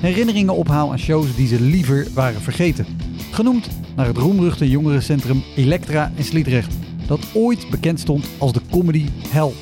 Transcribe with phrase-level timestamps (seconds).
[0.00, 2.86] herinneringen ophaal aan shows die ze liever waren vergeten.
[3.30, 6.74] Genoemd naar het roemruchte jongerencentrum Elektra in Sliedrecht,
[7.06, 9.52] dat ooit bekend stond als de comedy hell.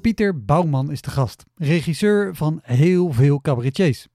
[0.00, 4.08] Pieter Bouwman is de gast, regisseur van heel veel cabaretiers.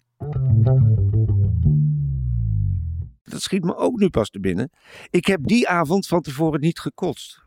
[3.37, 4.69] Dat schiet me ook nu pas te binnen.
[5.09, 7.41] Ik heb die avond van tevoren niet gekotst.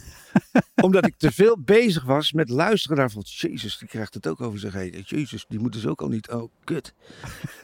[0.84, 3.22] Omdat ik te veel bezig was met luisteren naar van...
[3.24, 5.04] Jezus, die krijgt het ook over zich heen.
[5.06, 6.30] Jezus, die moeten ze ook al niet...
[6.30, 6.94] Oh, kut.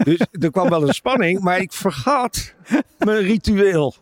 [0.04, 2.54] Dus er kwam wel een spanning, maar ik vergat
[2.98, 3.94] mijn ritueel.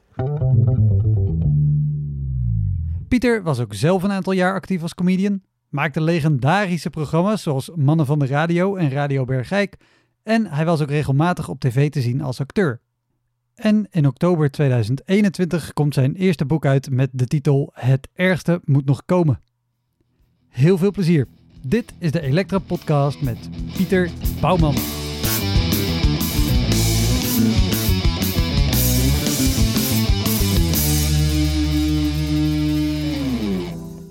[3.09, 5.43] Pieter was ook zelf een aantal jaar actief als comedian.
[5.69, 9.77] Maakte legendarische programma's zoals Mannen van de Radio en Radio Bergijk.
[10.23, 12.82] En hij was ook regelmatig op tv te zien als acteur.
[13.55, 18.85] En in oktober 2021 komt zijn eerste boek uit met de titel Het ergste moet
[18.85, 19.41] nog komen.
[20.49, 21.27] Heel veel plezier.
[21.67, 23.39] Dit is de Elektra Podcast met
[23.77, 24.75] Pieter Bouwman.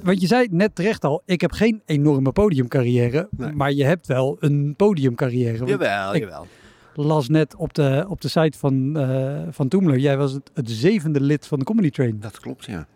[0.03, 3.51] Want je zei net terecht al, ik heb geen enorme podiumcarrière, Nee.
[3.51, 5.65] maar je hebt wel een podiumcarrière.
[5.65, 6.47] Jawel, ik- jawel.
[6.93, 9.97] Las net op de, op de site van, eh van Toemler.
[9.97, 12.19] Jij was het, het zevende lid van de Comedy Train.
[12.19, 12.87] Dat klopt, ja.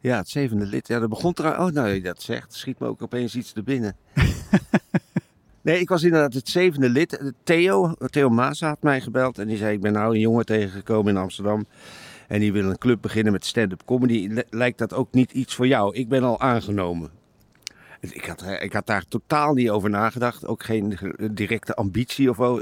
[0.00, 0.88] Ja, het zevende lid.
[0.88, 1.68] Ja, dat begon trouwens...
[1.68, 3.96] Oh, nou, je dat zegt, schiet me ook opeens iets te binnen.
[5.62, 7.32] nee, ik was inderdaad het zevende lid.
[7.44, 9.74] Theo, Theo Maas had mij gebeld en die zei...
[9.74, 11.66] Ik ben nou een jongen tegengekomen in Amsterdam...
[12.28, 14.42] en die wil een club beginnen met stand-up comedy.
[14.50, 15.94] Lijkt dat ook niet iets voor jou?
[15.94, 17.10] Ik ben al aangenomen.
[18.12, 20.46] Ik had, ik had daar totaal niet over nagedacht.
[20.46, 20.98] Ook geen
[21.30, 22.60] directe ambitie of zo.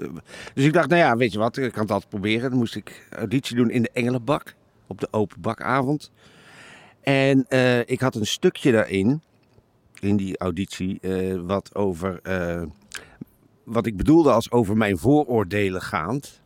[0.55, 2.51] Dus ik dacht, nou ja, weet je wat, ik kan het altijd proberen.
[2.51, 4.55] Dan moest ik auditie doen in de Engelenbak.
[4.87, 6.11] Op de open bakavond.
[7.01, 9.23] En eh, ik had een stukje daarin,
[10.01, 12.21] in die auditie, eh, wat over.
[12.23, 12.63] eh,
[13.65, 16.41] wat ik bedoelde als over mijn vooroordelen gaand.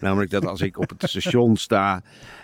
[0.00, 2.02] Namelijk dat als ik op het station sta.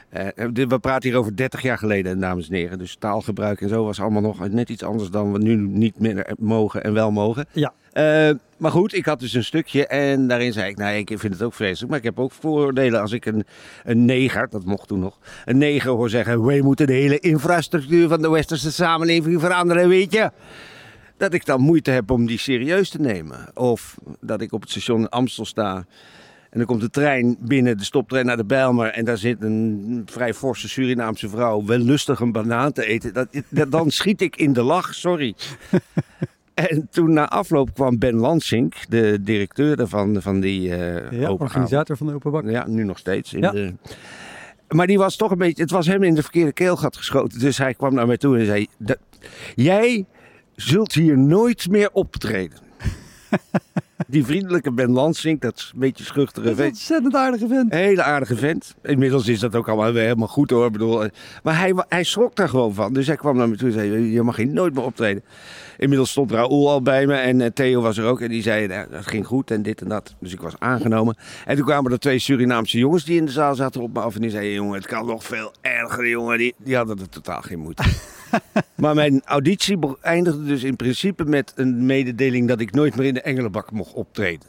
[0.09, 2.79] Eh, we praten hier over 30 jaar geleden, dames en heren.
[2.79, 6.35] Dus taalgebruik en zo was allemaal nog net iets anders dan we nu niet meer
[6.39, 7.47] mogen en wel mogen.
[7.53, 7.73] Ja.
[7.93, 11.33] Eh, maar goed, ik had dus een stukje en daarin zei ik, nou, ik vind
[11.33, 13.45] het ook vreselijk, maar ik heb ook vooroordelen als ik een,
[13.85, 18.09] een neger, dat mocht toen nog, een neger hoor zeggen, wij moeten de hele infrastructuur
[18.09, 20.31] van de westerse samenleving veranderen, weet je.
[21.17, 23.49] Dat ik dan moeite heb om die serieus te nemen.
[23.55, 25.87] Of dat ik op het station in Amstel sta
[26.57, 28.89] en dan komt de trein binnen, de stoptrein naar de Bijlmer.
[28.89, 33.13] En daar zit een vrij forse Surinaamse vrouw wel lustig een banaan te eten.
[33.15, 35.35] Dat, dat- dan schiet ik in de lach, sorry.
[36.55, 41.97] En toen na afloop kwam Ben Lansink, de directeur daarvan, van die eh Ja, organisator
[41.97, 42.45] van de Open Bak.
[42.51, 43.33] Ja, nu nog steeds.
[43.35, 43.51] In Ja.
[43.51, 43.75] de...
[44.69, 47.39] Maar die was toch een beetje, het was hem in de verkeerde keelgat geschoten.
[47.39, 48.99] Dus hij kwam naar mij toe en zei, "Dat-
[49.55, 50.05] jij
[50.55, 52.59] zult hier nooit meer optreden.
[54.07, 56.71] die vriendelijke Ben Lansink, dat is een beetje schuchtere vent.
[56.71, 57.73] ontzettend aardige vent.
[57.73, 58.75] Hele aardige vent.
[58.83, 60.67] Inmiddels is dat ook allemaal weer helemaal goed hoor.
[60.67, 61.11] Ik bedoel, eh,
[61.43, 62.93] maar hij, hij schrok daar gewoon van.
[62.93, 65.25] Dus hij kwam naar me toe en zei: Je mag hier nooit meer optreden.
[65.79, 68.21] Inmiddels stond Raoul al bij me en eh, Theo was er ook.
[68.21, 70.15] En die zei: nou, Dat ging goed en dit en dat.
[70.21, 71.17] Dus ik was aangenomen.
[71.45, 74.15] En toen kwamen er twee Surinaamse jongens die in de zaal zaten op me af.
[74.15, 76.39] En die zeiden: Jongen, het kan nog veel erger, jongen.
[76.39, 77.81] Die, die hadden er totaal geen moed.
[78.75, 83.15] maar mijn auditie eindigde dus in principe met een mededeling dat ik nooit meer in
[83.15, 84.49] de Engelenbak mocht optreden.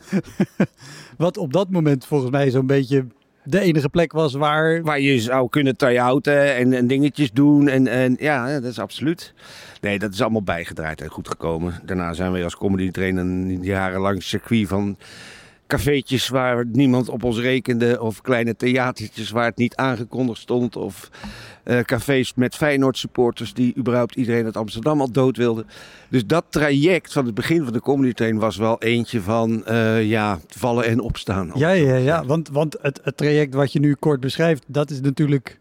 [1.18, 3.06] Wat op dat moment volgens mij zo'n beetje
[3.50, 4.81] de enige plek was waar...
[4.81, 7.68] Waar je zou kunnen try-outen en, en dingetjes doen.
[7.68, 9.34] En, en ja, dat is absoluut.
[9.81, 11.81] Nee, dat is allemaal bijgedraaid en goed gekomen.
[11.86, 14.98] Daarna zijn we als comedy trainer een jarenlang circuit van
[15.68, 18.01] cafeetjes waar niemand op ons rekende.
[18.01, 20.75] Of kleine theatertjes waar het niet aangekondigd stond.
[20.75, 21.10] Of
[21.67, 25.65] eh, cafés met Feyenoord supporters die überhaupt iedereen uit Amsterdam al dood wilde.
[26.09, 30.09] Dus dat traject van het begin van de comedy train was wel eentje van eh,
[30.09, 31.51] ja, vallen en opstaan.
[31.55, 32.25] Ja, ja, ja.
[32.25, 35.59] Want, want het, het traject wat je nu kort beschrijft, dat is natuurlijk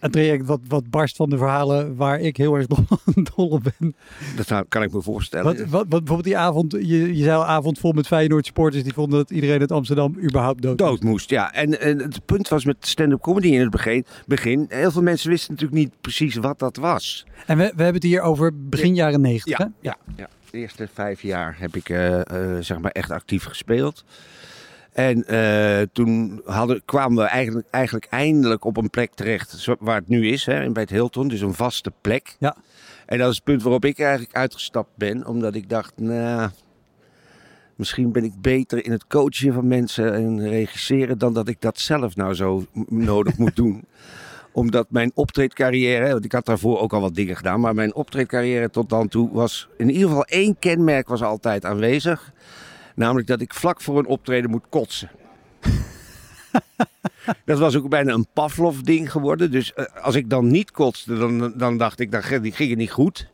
[0.00, 2.84] een traject wat, wat barst van de verhalen waar ik heel erg dol,
[3.34, 3.94] dol op ben.
[4.36, 5.44] Dat kan ik me voorstellen.
[5.44, 8.82] Wat, wat, wat, bijvoorbeeld die avond, je, je zei al avond vol met Feyenoord supporters
[8.82, 11.30] die vonden dat iedereen uit Amsterdam überhaupt dood, dood moest.
[11.30, 15.02] Ja, en, en het punt was met stand-up comedy in het begin, begin, heel veel
[15.02, 17.26] mensen wisten natuurlijk niet precies wat dat was.
[17.46, 19.58] En we, we hebben het hier over begin jaren negentig?
[19.58, 20.28] Ja, ja, ja.
[20.50, 24.04] De eerste vijf jaar heb ik eh, eh, zeg maar echt actief gespeeld.
[24.98, 30.08] En eh, toen hadden, kwamen we eigenlijk, eigenlijk eindelijk op een plek terecht waar het
[30.08, 31.28] nu is, hè, bij het Hilton.
[31.28, 32.36] Dus een vaste plek.
[32.38, 32.56] Ja.
[33.06, 35.26] En dat is het punt waarop ik eigenlijk uitgestapt ben.
[35.26, 36.50] Omdat ik dacht, nou,
[37.76, 41.18] misschien ben ik beter in het coachen van mensen en regisseren...
[41.18, 43.84] dan dat ik dat zelf nou zo nodig moet doen.
[44.52, 47.60] Omdat mijn optreedcarrière, want ik had daarvoor ook al wat dingen gedaan...
[47.60, 52.32] maar mijn optreedcarrière tot dan toe was in ieder geval één kenmerk was altijd aanwezig...
[52.98, 55.10] Namelijk dat ik vlak voor een optreden moet kotsen.
[57.44, 59.50] dat was ook bijna een Pavlov-ding geworden.
[59.50, 62.70] Dus eh, als ik dan niet kotste, dan, dan dacht ik, dan ging die ging
[62.70, 63.28] het niet goed.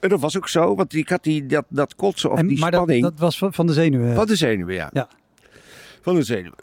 [0.00, 2.58] En dat was ook zo, want ik had die, dat, dat kotsen of En, die
[2.58, 4.14] maar dat, spanning dat was van, van de zenuwen.
[4.14, 4.90] van de zenuwen, ja.
[4.92, 5.08] Ja.
[6.00, 6.58] Van de zenuwen.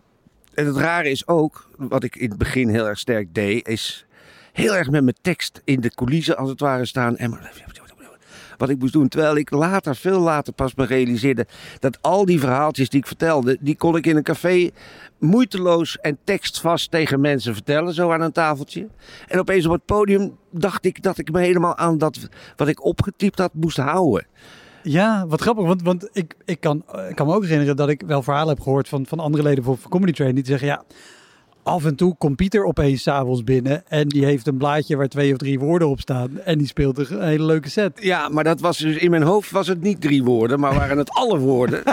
[0.53, 4.05] En het rare is ook, wat ik in het begin heel erg sterk deed, is
[4.51, 7.17] heel erg met mijn tekst in de coulissen als het ware staan.
[7.17, 7.39] En
[8.57, 9.07] wat ik moest doen.
[9.07, 11.47] Terwijl ik later, veel later pas me realiseerde
[11.79, 14.69] dat al die verhaaltjes die ik vertelde, die kon ik in een café
[15.19, 18.87] moeiteloos en tekstvast tegen mensen vertellen, zo aan een tafeltje.
[19.27, 22.85] En opeens op het podium dacht ik dat ik me helemaal aan dat wat ik
[22.85, 24.27] opgetypt had moest houden.
[24.83, 25.65] Ja, wat grappig.
[25.65, 28.63] Want, want ik, ik, kan, ik kan me ook herinneren dat ik wel verhalen heb
[28.63, 30.35] gehoord van, van andere leden van, Comedy Train.
[30.35, 30.83] Die zeggen, ja,
[31.65, 33.83] af en toe komt Pieter opeens s'avonds binnen.
[33.87, 36.39] En die heeft een blaadje waar twee of drie woorden op staan.
[36.39, 37.91] En die speelt een hele leuke set.
[38.01, 40.97] Ja, maar dat was dus in mijn hoofd was het niet drie woorden, maar waren
[40.97, 41.83] het alle woorden.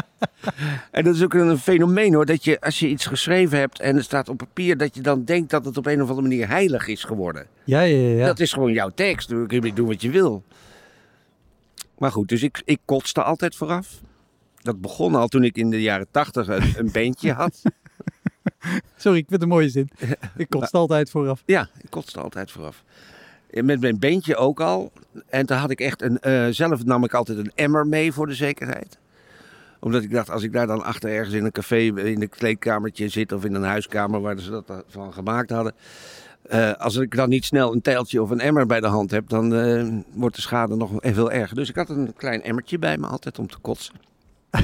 [0.90, 3.96] en dat is ook een fenomeen hoor, dat je als je iets geschreven hebt en
[3.96, 6.48] het staat op papier, dat je dan denkt dat het op een of andere manier
[6.48, 7.46] heilig is geworden.
[7.64, 8.26] Ja, ja, ja.
[8.26, 10.42] Dat is gewoon jouw tekst, doen wat je wil.
[11.98, 14.00] Maar goed, dus ik, ik kotste altijd vooraf.
[14.62, 17.62] Dat begon al toen ik in de jaren tachtig een, een bandje had.
[18.96, 19.88] Sorry, ik vind het een mooie zin.
[20.36, 21.42] Ik kotst altijd vooraf.
[21.46, 22.84] Ja, ik kotste altijd vooraf.
[23.50, 24.92] Met mijn bandje ook al.
[25.28, 26.18] En toen had ik echt een.
[26.20, 28.98] eh, zelf nam ik altijd een emmer mee voor de zekerheid.
[29.80, 33.08] Omdat ik dacht, als ik daar dan achter ergens in een café, in een kleedkamertje
[33.08, 35.72] zit of in een huiskamer waar ze dat van gemaakt hadden.
[36.42, 39.28] eh, als ik dan niet snel een tijltje of een emmer bij de hand heb,
[39.28, 41.56] dan eh, wordt de schade nog veel erger.
[41.56, 43.94] Dus ik had een klein emmertje bij me altijd om te kotsen.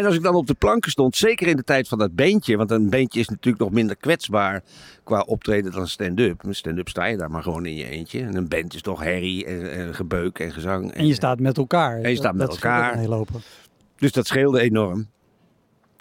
[0.00, 2.56] En als ik dan op de planken stond, zeker in de tijd van dat beentje,
[2.56, 4.62] want een beentje is natuurlijk nog minder kwetsbaar
[5.04, 6.42] qua optreden dan stand-up.
[6.42, 8.20] Met stand-up sta je daar maar gewoon in je eentje.
[8.20, 10.92] En een band is toch herrie en, en gebeuk en gezang.
[10.92, 12.00] En je staat met elkaar.
[12.00, 13.04] En je staat met Dat elkaar.
[13.04, 13.28] hoop.
[13.96, 15.08] Dus dat scheelde enorm.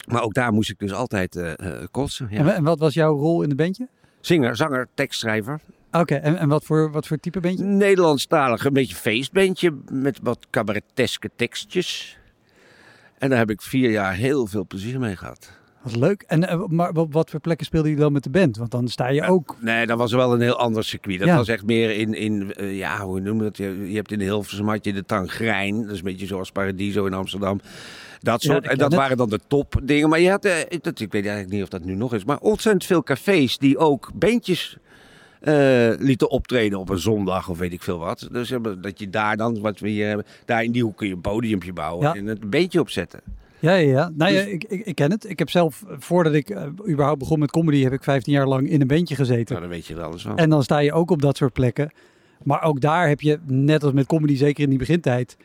[0.07, 2.29] Maar ook daar moest ik dus altijd eh, kotsen.
[2.29, 2.53] En, Ja.
[2.53, 3.87] en wat was jouw rol in de bandje?
[4.21, 5.59] Zinger, zanger, tekstschrijver.
[5.91, 7.63] Oké, en, en wat, voor, wat voor type bandje?
[7.63, 12.18] Nederlandstalig, een beetje feestbandje met wat cabareteske tekstjes.
[13.19, 15.51] En daar heb ik vier jaar heel veel plezier mee gehad.
[15.81, 16.23] Wat leuk.
[16.27, 18.57] En eh, maar wat, wat voor plekken speelde je dan met de band?
[18.57, 19.55] Want dan sta je ook...
[19.59, 21.19] Nee, dat was wel een heel ander circuit.
[21.19, 21.35] Dat Ja.
[21.35, 23.57] was echt meer in, in eh, ja, hoe noem je dat?
[23.57, 25.81] Je, je hebt in Hilversum had je de Tangrijn.
[25.81, 27.61] Dat is een beetje zoals Paradiso in Amsterdam.
[28.19, 28.67] Dat soort.
[28.67, 28.99] en dat het.
[28.99, 30.09] waren dan de topdingen.
[30.09, 32.23] Maar je had, eh, dat, ik weet eigenlijk niet of dat nu nog is.
[32.25, 34.77] Maar ontzettend veel cafés die ook bandjes
[35.39, 38.27] eh, lieten optreden op een zondag of weet ik veel wat.
[38.31, 41.13] Dus dat je daar dan, wat we hier hebben, daar in die hoek kun je
[41.13, 42.15] een podiumpje bouwen Ja.
[42.15, 43.19] en een bandje opzetten.
[43.59, 44.11] Ja, ja, ja.
[44.15, 45.29] Nou ja, Dus- ik, ik, ik ken het.
[45.29, 48.69] Ik heb zelf, voordat ik eh, überhaupt begon met comedy, heb ik 15 jaar lang
[48.69, 49.55] in een bandje gezeten.
[49.55, 50.37] Nou, dan weet je er alles van.
[50.37, 51.91] En dan sta je ook op dat soort plekken.
[52.43, 55.37] Maar ook daar heb je, net als met comedy, zeker in die begintijd.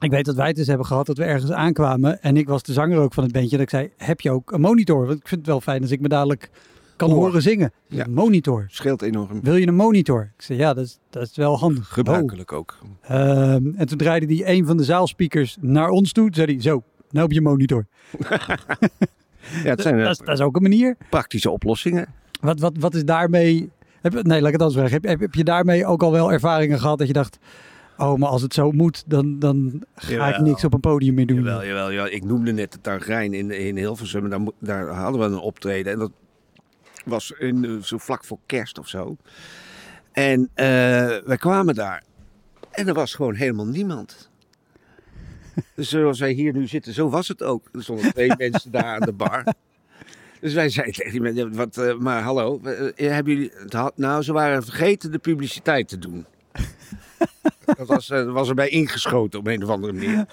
[0.00, 2.22] Ik weet dat wij het eens hebben gehad dat we ergens aankwamen.
[2.22, 3.50] En ik was de zanger ook van het bandje.
[3.50, 5.06] Dat ik zei, heb je ook een monitor?
[5.06, 6.50] Want ik vind het wel fijn als ik me dadelijk
[7.00, 7.72] kan horen zingen.
[7.86, 8.04] Ja.
[8.04, 8.64] Een monitor.
[8.68, 9.40] Scheelt enorm.
[9.42, 10.32] Wil je een monitor?
[10.36, 11.88] Ik zei, ja, dat is, dat is wel handig.
[11.88, 12.78] Gebruikelijk ook.
[13.00, 16.24] Ehm, en toen draaide hij een van de zaalspeakers naar ons toe.
[16.24, 17.86] Toen zei hij, zo, nou heb je monitor.
[19.64, 20.96] Ja, het zijn eh, Dat is, dat is ook een manier.
[21.10, 22.06] praktische oplossingen.
[22.40, 23.70] Wat, wat, wat is daarmee...
[24.00, 24.92] Heb, nee, laat ik het anders vragen.
[24.92, 27.38] Heb, heb, heb je daarmee ook al wel ervaringen gehad dat je dacht...
[27.96, 31.26] Oh, maar als het zo moet, dan, dan ga ik niks op een podium meer
[31.26, 31.36] doen.
[31.36, 32.12] Jawel, jawel, jawel.
[32.12, 34.28] Ik noemde net de Tangrijn in, in Hilversum.
[34.28, 35.92] Daar, daar hadden we een optreden.
[35.92, 36.10] En dat
[37.04, 39.16] was in, eh, zo vlak voor kerst of zo.
[40.12, 40.66] En eh
[41.24, 42.02] wij kwamen daar.
[42.70, 44.28] En er was gewoon helemaal niemand.
[45.76, 47.68] Dus zoals wij hier nu zitten, zo was het ook.
[47.72, 49.44] Er stonden twee mensen daar aan de bar.
[50.40, 52.60] Dus wij zeiden tegen die mensen, wat, eh, maar hallo,
[52.96, 53.50] hebben jullie...
[53.54, 56.26] het had- Nou, ze waren vergeten de publiciteit te doen.
[57.76, 60.26] dat was, was erbij ingeschoten op een of andere manier.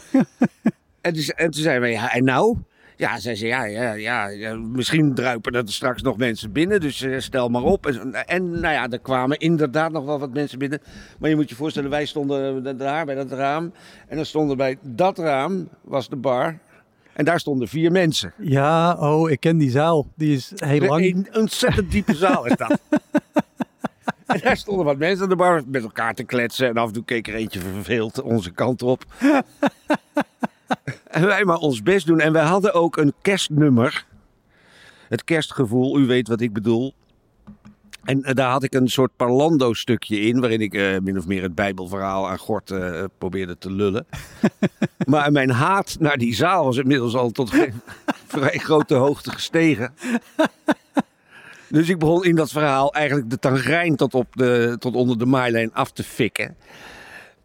[1.02, 2.58] en, toen, en toen zeiden wij, ja, en nou?
[2.98, 7.02] Ja, zei ze, ja, ja, ja, ja, misschien druipen er straks nog mensen binnen, dus
[7.02, 7.86] eh, stel maar op.
[7.86, 10.82] En, en nou ja, er kwamen inderdaad nog wel wat mensen binnen.
[11.20, 13.74] Maar je moet je voorstellen, wij stonden daar bij dat raam.
[14.08, 16.58] En dan stonden bij dat raam, was de bar.
[17.14, 18.34] En daar stonden vier mensen.
[18.38, 20.08] Ja, oh, ik ken die zaal.
[20.16, 21.06] Die is heel lang.
[21.06, 22.80] Een ontzettend diepe zaal is dat.
[24.26, 26.68] en daar stonden wat mensen aan de bar met elkaar te kletsen.
[26.68, 29.06] En af en toe keek er eentje verveeld onze kant op.
[31.08, 32.20] en wij maar ons best doen.
[32.20, 34.06] En wij hadden ook een kerstnummer.
[35.10, 36.94] Het kerstgevoel, u weet wat ik bedoel.
[38.08, 41.42] En eh, daar had ik een soort parlando-stukje in, waarin ik eh, min of meer
[41.42, 44.06] het Bijbelverhaal aan Gort eh, probeerde te lullen.
[45.06, 47.74] maar mijn haat naar die zaal was inmiddels al tot een
[48.28, 49.94] vrij grote hoogte gestegen.
[51.70, 55.26] Dus ik begon in dat verhaal eigenlijk de tangrijn tot, op de, tot onder de
[55.26, 56.56] maailijn af te fikken.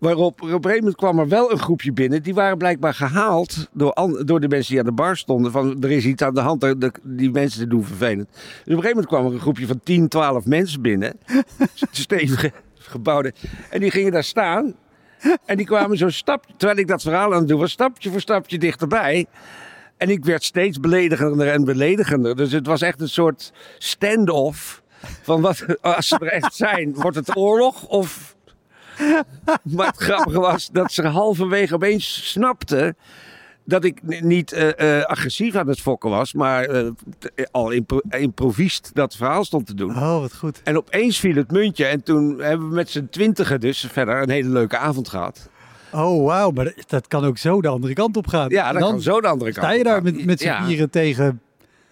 [0.02, 2.22] Waarop op een gegeven moment kwam er wel een groepje binnen.
[2.22, 5.52] Die waren blijkbaar gehaald door, an- door de mensen die aan de bar stonden.
[5.52, 8.28] Van er is iets aan de hand, de, de- die mensen te doen vervelend.
[8.32, 11.12] Dus op een gegeven moment kwam er een groepje van 10, 12 mensen binnen.
[11.90, 13.32] Stevige gebouwde.
[13.70, 14.74] En die gingen daar staan.
[15.44, 18.20] En die kwamen zo stap, terwijl ik dat verhaal aan het doen was, stapje voor
[18.20, 19.26] stapje dichterbij.
[19.96, 22.36] En ik werd steeds beledigender en beledigender.
[22.36, 24.82] Dus het was echt een soort stand-off.
[25.22, 28.31] Van wat, als ze er echt zijn, wordt het oorlog of...
[29.76, 32.96] Maar het grappige was dat ze halverwege opeens snapten
[33.64, 36.90] dat ik niet eh, eh, agressief aan het fokken was, maar eh,
[37.50, 38.52] al impro
[38.92, 39.90] dat verhaal stond te doen.
[39.90, 40.60] Oh, wat goed.
[40.64, 44.30] En opeens viel het muntje en toen hebben we met z'n twintigen dus verder een
[44.30, 45.50] hele leuke avond gehad.
[45.92, 46.50] Oh, wauw.
[46.50, 48.48] Maar dat- kan ook zo de andere kant op gaan.
[48.48, 50.64] Ja, dat dan kan zo de andere kant sta je daar met, met z'n Ja.
[50.66, 51.40] vieren tegen...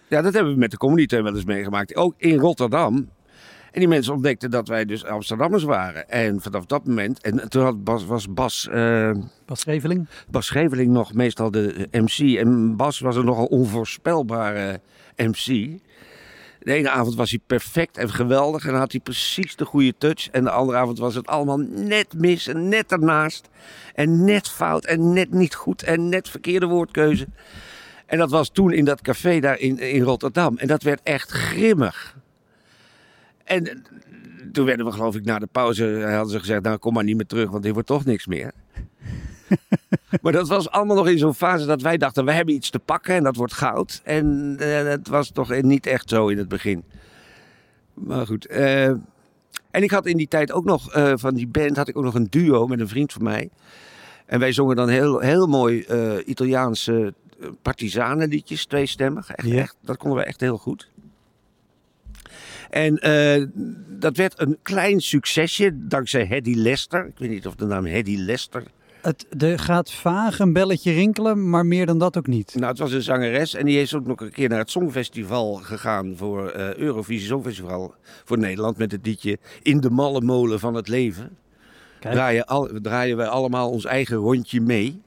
[0.09, 1.97] Ja, dat hebben we met de community wel eens meegemaakt.
[1.97, 3.09] Ook in Rotterdam.
[3.72, 6.08] En die mensen ontdekten dat wij dus Amsterdammers waren.
[6.08, 7.20] En vanaf dat moment...
[7.20, 9.10] En toen had Bas, was Bas, eh,
[9.46, 10.08] Bas Scheveling.
[10.30, 12.38] Bas Scheveling nog meestal de MC.
[12.38, 14.80] En Bas was een nogal onvoorspelbare
[15.16, 15.44] MC.
[16.60, 18.66] De ene avond was hij perfect en geweldig.
[18.66, 20.30] En had hij precies de goede touch.
[20.30, 23.48] En de andere avond was het allemaal net mis en net ernaast.
[23.94, 27.26] En net fout en net niet goed en net verkeerde woordkeuze.
[28.06, 30.58] En dat was toen in dat café daar in, in Rotterdam.
[30.58, 32.18] En dat werd echt grimmig.
[33.50, 33.75] En eh,
[34.52, 37.04] toen werden we geloof ik na de pauze, eh, hadden ze gezegd, nou kom maar
[37.04, 38.52] niet meer terug, want dit wordt toch niks meer.
[40.23, 42.78] maar dat was allemaal nog in zo'n fase dat wij dachten, we hebben iets te
[42.78, 44.00] pakken en dat wordt goud.
[44.04, 46.85] En eh, dat was toch niet echt zo in het begin.
[47.95, 48.47] Maar goed.
[48.47, 48.87] eh,
[49.71, 52.04] en ik had in die tijd ook nog, eh, van die band, had ik ook
[52.04, 53.50] nog een duo met een vriend van mij.
[54.26, 55.87] En wij zongen dan heel, heel mooi
[56.25, 57.14] Italiaanse
[57.62, 59.30] partisanenliedjes, tweestemmig.
[59.30, 59.59] Echt, Ja.
[59.61, 60.90] echt, dat konden we echt heel goed.
[62.70, 63.46] En eh,
[63.98, 67.06] dat werd een klein succesje dankzij Hedy Lester.
[67.06, 68.62] Ik weet niet of de naam Hedy Lester.
[69.02, 72.54] Het, er gaat vaag een belletje rinkelen, maar meer dan dat ook niet.
[72.54, 75.54] Nou, het was een zangeres en die is ook nog een keer naar het Songfestival
[75.54, 80.74] gegaan voor eh, Eurovisie Songfestival voor Nederland met het liedje In de malle molen van
[80.74, 81.36] het leven.
[82.00, 85.02] Draaien, al, draaien wij allemaal ons eigen rondje mee.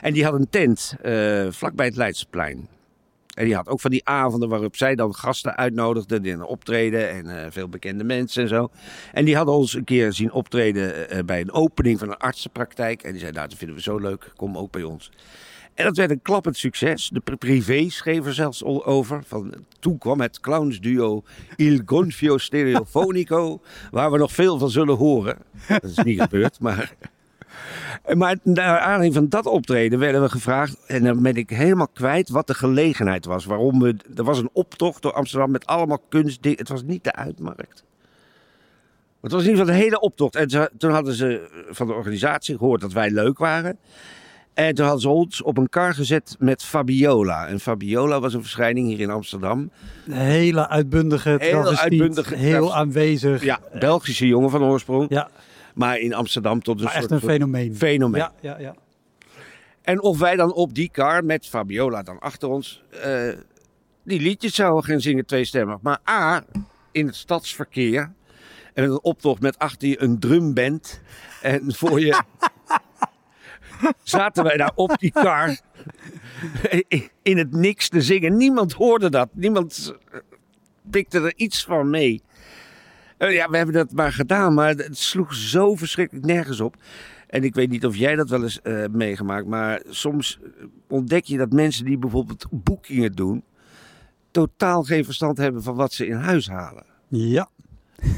[0.00, 2.68] En die had een tent eh vlakbij het Leidseplein.
[3.40, 7.10] En die had ook van die avonden waarop zij dan gasten uitnodigde, die een optreden
[7.10, 8.70] en eh, veel bekende mensen en zo.
[9.12, 13.02] En die hadden ons een keer zien optreden eh, bij een opening van een artsenpraktijk.
[13.02, 15.10] En die zei, nou dat vinden we zo leuk, kom ook bij ons.
[15.74, 17.08] En dat werd een klappend succes.
[17.12, 19.22] De pri- privé schreef er zelfs al over.
[19.26, 21.22] Van, toen kwam het clownsduo
[21.56, 25.38] Il Gonfio Stereofonico, waar we nog veel van zullen horen.
[25.68, 26.94] Dat is niet gebeurd, maar...
[28.14, 32.28] Maar naar aanleiding van dat optreden werden we gevraagd, en dan ben ik helemaal kwijt
[32.28, 33.44] wat de gelegenheid was.
[33.44, 36.58] Waarom we, er was een optocht door Amsterdam met allemaal kunstdingen.
[36.58, 37.84] Het was niet de uitmarkt.
[39.20, 40.36] Het was in ieder geval een hele optocht.
[40.36, 43.78] En ze- toen hadden ze van de organisatie gehoord dat wij leuk waren.
[44.54, 47.46] En toen hadden ze ons op een kar gezet met Fabiola.
[47.46, 49.70] En Fabiola was een verschijning hier in Amsterdam.
[50.06, 53.44] Een hele uitbundige Heel uitbundige heel aanwezig.
[53.44, 55.06] Ja, Belgische jongen van oorsprong.
[55.08, 55.28] Ja,
[55.74, 57.76] Maar in Amsterdam tot een maar soort echt een fenomeen.
[57.76, 58.20] fenomeen.
[58.20, 58.74] Ja, ja, ja.
[59.82, 63.28] En of wij dan op die kar met Fabiola dan achter ons eh,
[64.04, 65.80] die liedjes zouden gaan zingen tweestemmig.
[65.80, 66.44] Maar A,
[66.92, 68.12] in het stadsverkeer
[68.74, 71.00] en een optocht met achter je een drumband.
[71.42, 72.22] En voor je
[74.02, 75.60] zaten wij daar op die kar
[77.22, 78.36] in het niks te zingen.
[78.36, 79.28] Niemand hoorde dat.
[79.32, 79.94] Niemand
[80.90, 82.22] pikte er iets van mee.
[83.20, 86.76] Eh, ja, we hebben dat maar gedaan, maar het sloeg zo verschrikkelijk nergens op.
[87.26, 90.40] En ik weet niet of jij dat wel eens eh, hebt meegemaakt, maar soms
[90.88, 93.44] ontdek je dat mensen die bijvoorbeeld boekingen doen,
[94.30, 96.84] totaal geen verstand hebben van wat ze in huis halen.
[97.08, 97.48] Ja.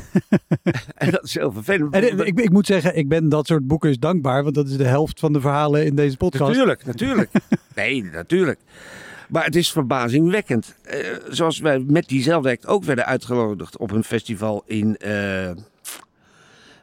[0.94, 1.94] En dat is heel vervelend.
[1.94, 4.86] En ik, ik moet zeggen, ik ben dat soort boekers dankbaar, want dat is de
[4.86, 6.50] helft van de verhalen in deze podcast.
[6.50, 7.30] Natuurlijk, natuurlijk.
[7.74, 8.60] nee, natuurlijk.
[9.32, 10.76] Maar het is verbazingwekkend.
[10.82, 10.98] Eh,
[11.28, 14.96] zoals wij met diezelfde act ook werden uitgenodigd op een festival in...
[14.96, 15.50] eh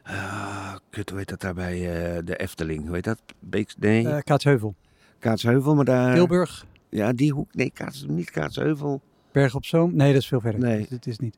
[0.02, 2.86] ah, kut, hoe heet dat daar bij eh, de Efteling?
[2.86, 3.18] Hoe heet dat?
[3.38, 4.74] Beeks, nee, Kaatsheuvel,
[5.18, 6.14] Kaatsheuvel, maar daar...
[6.14, 7.54] Tilburg, Ja, die hoek.
[7.54, 9.00] Nee, Kaats, niet Kaatsheuvel.
[9.32, 9.96] Berg op Zoom.
[9.96, 10.60] Nee, dat is veel verder.
[10.60, 10.86] Nee.
[10.88, 11.36] Het is niet.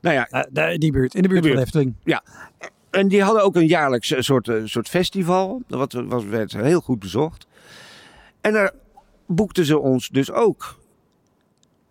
[0.00, 1.62] Nou ja, die buurt, in de buurt De van de.
[1.62, 1.94] Efteling.
[2.90, 5.62] En die hadden ook een jaarlijks soort, soort festival.
[5.66, 7.46] Dat was, werd heel goed bezocht.
[8.40, 8.72] En daar
[9.30, 10.78] boekten ze ons dus ook.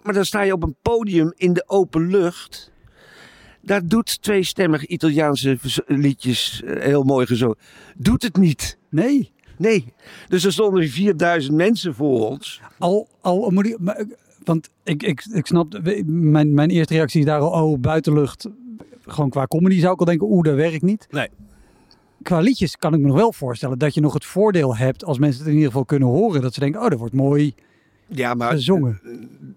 [0.03, 2.71] Maar dan sta je op een podium in de open lucht.
[3.61, 7.57] Daar doet tweestemmig Italiaanse liedjes eh, heel mooi gezongen.
[7.95, 8.77] Doet het niet.
[8.89, 9.93] Nee, Nee.
[10.27, 12.61] Dus er stonden 4000 mensen voor ons.
[12.77, 14.05] al, al moet ik, maar,
[14.43, 18.47] want ik, ik, ik snap, mijn, mijn eerste reactie is daar al, oh, buitenlucht.
[19.01, 21.07] Gewoon qua comedy zou ik al denken, oeh, dat werkt niet.
[21.09, 21.27] Nee.
[22.23, 25.17] Qua liedjes kan ik me nog wel voorstellen dat je nog het voordeel hebt, als
[25.19, 27.53] mensen het in ieder geval kunnen horen, dat ze denken, oh, dat wordt mooi
[28.07, 28.99] Ja, maar gezongen.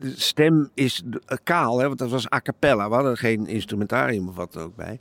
[0.00, 2.88] de stem is eh, kaal, hè, want dat was a cappella.
[2.88, 4.98] We hadden geen instrumentarium of wat ook bij.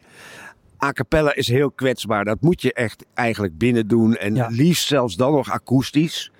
[0.83, 2.25] A cappella is heel kwetsbaar.
[2.25, 4.15] Dat moet je echt eigenlijk binnen doen.
[4.15, 4.47] En Ja.
[4.47, 6.31] liefst zelfs dan nog akoestisch.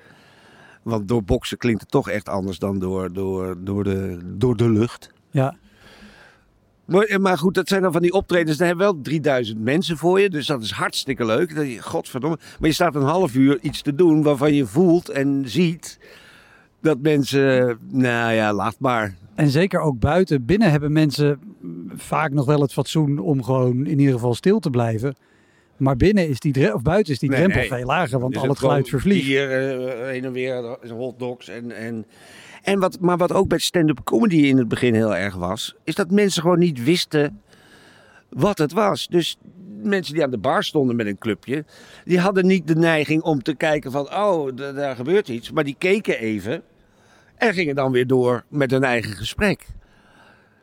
[0.81, 4.69] Want door boksen klinkt het toch echt anders dan door, door, door, de, door de
[4.69, 5.09] lucht.
[5.29, 5.55] Ja,
[6.91, 8.57] Maar, eh, maar goed, dat zijn dan van die optredens.
[8.57, 10.29] Daar hebben wel 3000 mensen voor je.
[10.29, 11.55] Dus dat is hartstikke leuk.
[11.55, 12.38] Dat godverdomme.
[12.60, 16.00] Maar je staat een half uur iets te doen waarvan je voelt en ziet
[16.81, 19.15] dat mensen, nou ja, laat maar.
[19.36, 20.45] en zeker ook buiten.
[20.45, 21.39] Binnen hebben mensen
[21.95, 25.15] vaak nog wel het fatsoen om gewoon in ieder geval stil te blijven.
[25.81, 27.69] Maar binnen is die of buiten is die Nee, drempel nee.
[27.69, 29.25] veel lager, want Dus al het geluid vervliegt.
[29.25, 31.71] Bier, eh, heen en weer, hotdogs en...
[31.71, 32.05] en
[32.61, 35.95] en wat, maar wat ook bij stand-up comedy in het begin heel erg was, is
[35.95, 37.41] dat mensen gewoon niet wisten
[38.29, 39.07] wat het was.
[39.07, 39.38] Dus
[39.83, 41.65] mensen die aan de bar stonden met een clubje,
[42.05, 45.51] die hadden niet de neiging om te kijken van, oh, daar gebeurt iets.
[45.51, 46.63] Maar die keken even
[47.35, 49.65] en gingen dan weer door met hun eigen gesprek.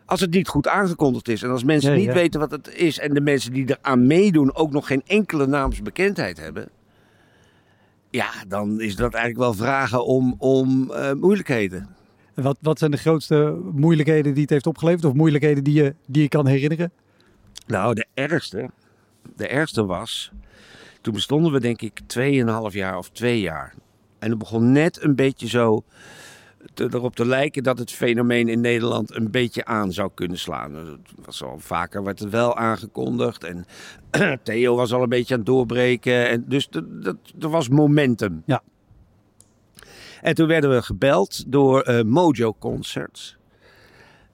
[0.08, 2.12] Als het niet goed aangekondigd is en als mensen niet ja.
[2.12, 6.40] weten wat het is en de mensen die eraan meedoen ook nog geen enkele naamsbekendheid
[6.40, 6.68] hebben.
[8.10, 11.88] Ja, dan is dat eigenlijk wel vragen om, om eh, moeilijkheden.
[12.34, 15.04] Wat, wat zijn de grootste moeilijkheden die het heeft opgeleverd?
[15.04, 16.92] Of moeilijkheden die je, die je kan herinneren?
[17.66, 18.70] Nou, de ergste,
[19.36, 20.32] de ergste was,
[21.00, 22.00] toen bestonden we denk ik
[22.70, 23.74] 2,5 jaar of twee jaar.
[24.18, 25.84] En het begon net een beetje zo
[26.74, 30.74] te, erop te lijken dat het fenomeen in Nederland een beetje aan zou kunnen slaan.
[30.74, 33.66] Het was al vaker werd het wel aangekondigd en
[34.42, 36.28] Theo was al een beetje aan het doorbreken.
[36.28, 38.42] En dus dat, er was momentum.
[38.46, 38.62] Ja.
[40.22, 43.38] En toen werden we gebeld door eh, Mojo Concerts.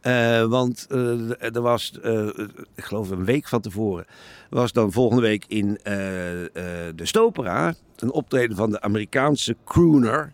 [0.00, 2.26] Eh, want eh, er was, eh,
[2.74, 4.04] ik geloof een week van tevoren,
[4.50, 10.32] was dan volgende week in eh, eh, de Stopera een optreden van de Amerikaanse crooner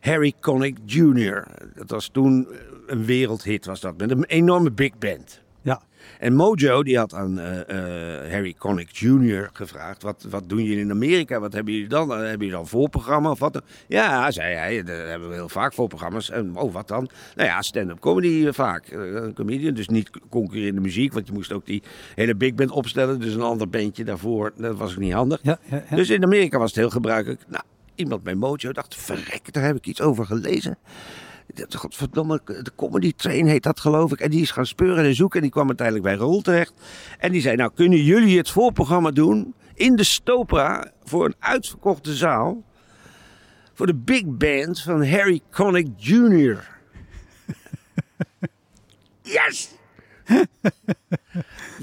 [0.00, 1.44] Harry Connick Jr.
[1.74, 2.48] Dat was toen
[2.86, 5.40] een wereldhit, was dat, met een enorme big band.
[5.62, 5.80] Ja.
[6.18, 7.60] En Mojo die had aan eh,
[8.24, 9.50] eh, Harry Connick Jr.
[9.52, 11.40] gevraagd: wat, wat doen jullie in Amerika?
[11.40, 12.10] Wat hebben jullie dan?
[12.12, 13.52] Eh, Hebben jullie dan voorprogramma of wat?
[13.52, 13.62] dan?
[13.88, 16.30] Ja, zei hij, daar hebben we heel vaak voorprogramma's.
[16.30, 17.08] En oh, wat dan?
[17.36, 18.86] Nou ja, stand-up comedy eh, vaak.
[18.86, 21.82] Eh, Een comedian, dus niet concurrerende muziek, want je moest ook die
[22.14, 23.20] hele big band opstellen.
[23.20, 25.38] Dus een ander bandje daarvoor, dat was ook niet handig.
[25.42, 25.96] Ja, ja, ja.
[25.96, 27.40] Dus in Amerika was het heel gebruikelijk.
[27.48, 27.62] Nou,
[28.00, 30.78] iemand bij Mojo dacht, verrek, daar heb ik iets over gelezen.
[31.68, 34.20] Godverdomme, de Comedy Train heet dat geloof ik.
[34.20, 36.72] En die is gaan speuren en zoeken en die kwam uiteindelijk bij Roel terecht.
[37.18, 42.14] En die zei, nou kunnen jullie het voorprogramma doen in de Stopra voor een uitverkochte
[42.14, 42.62] zaal.
[43.72, 46.68] Voor de big band van Harry Connick Jr.
[49.22, 49.70] yes!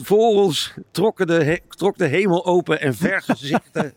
[0.02, 3.94] Voor ons trokken de, trok de hemel open en vergezichten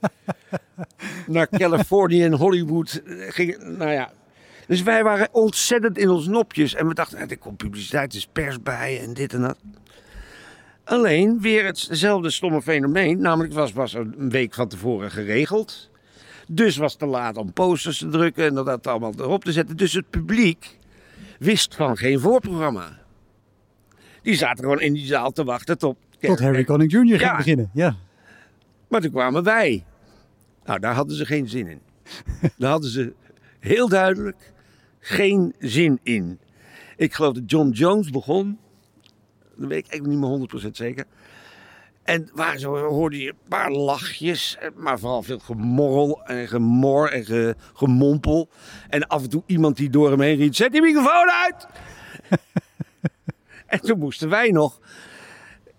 [1.27, 3.03] naar Californië en Hollywood.
[3.07, 4.11] eh, Ging, nou ja.
[4.67, 6.75] Dus wij waren ontzettend in ons nopjes.
[6.75, 9.59] En we dachten, "Ah, er komt publiciteit, er is pers bij en dit en dat.
[10.85, 13.21] Alleen weer hetzelfde stomme fenomeen.
[13.21, 15.91] Namelijk, het was, was een week van tevoren geregeld.
[16.49, 19.77] Dus was te laat om posters te drukken en dat allemaal erop te zetten.
[19.77, 20.79] Dus het publiek
[21.39, 22.99] wist van geen voorprogramma.
[24.23, 25.97] Die zaten gewoon in die zaal te wachten tot...
[26.21, 26.99] Tot Harry Connick Jr.
[27.07, 27.37] ging Ja.
[27.37, 27.71] beginnen.
[27.75, 27.97] Ja.
[28.89, 29.85] Maar toen kwamen wij.
[30.71, 31.81] Nou, daar hadden ze geen zin in.
[32.59, 33.13] daar hadden ze
[33.61, 34.53] heel duidelijk
[34.99, 36.41] geen zin in.
[36.97, 38.59] Ik geloof dat John Jones begon.
[39.57, 41.05] Dat weet ik eigenlijk niet meer 100% zeker.
[42.03, 47.25] En waar zo hoorde je een paar lachjes, maar vooral veel gemorrel en gemor en
[47.25, 48.49] ge- gemompel.
[48.89, 51.67] En af en toe iemand die door hem heen riep, zet die microfoon uit!
[53.67, 54.81] en toen moesten wij nog.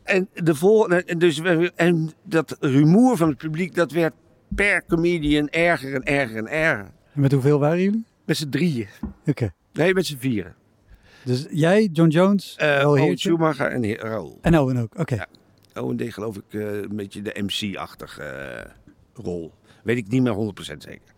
[0.03, 1.41] En, de volgende, en, dus,
[1.75, 4.13] en dat rumoer van het publiek, dat werd
[4.55, 6.91] per comedian erger en erger en erger.
[7.13, 8.05] En met hoeveel waren jullie?
[8.25, 8.87] Met z'n drieën.
[9.25, 9.53] Oké.
[9.73, 10.55] Nee, met z'n vieren.
[11.25, 13.29] Dus jij, John Jones, Owen Heertje.
[13.29, 14.37] Schumacher en Raoul.
[14.41, 14.99] En Owen ook.
[14.99, 15.15] Oké.
[15.15, 15.27] Ja.
[15.73, 18.71] Owen deed geloof ik eh, een beetje de MC-achtige eh,
[19.13, 19.53] rol.
[19.83, 21.13] Weet ik niet meer 100% zeker.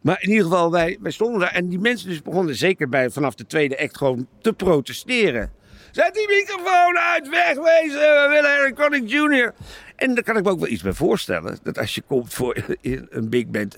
[0.00, 3.10] Maar in ieder geval, wij, wij stonden daar en die mensen dus begonnen zeker bij
[3.10, 5.52] vanaf de tweede act gewoon te protesteren.
[5.98, 9.54] Zet die microfoon uit, wegwezen, we willen Eric Connick Jr.
[9.96, 11.58] En daar kan ik me ook wel iets bij voorstellen.
[11.62, 13.76] Dat als je komt voor in een big band.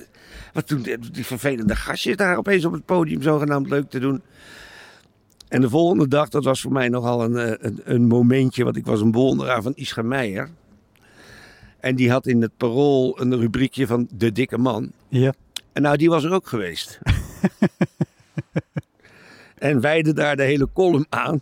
[0.53, 4.23] Wat toen die vervelende gastjes daar opeens op het podium zogenaamd leuk te doen.
[5.49, 8.65] En de volgende dag, dat was voor mij nogal een, eh, een, een momentje.
[8.65, 10.51] Want ik was een bewonderaar van Ischa Meijer.
[11.79, 14.93] En die had in het parool een rubriekje van De Dikke Man.
[15.09, 15.33] Ja.
[15.73, 16.99] En nou, die was er ook geweest.
[19.59, 21.41] en wijde daar de hele column aan.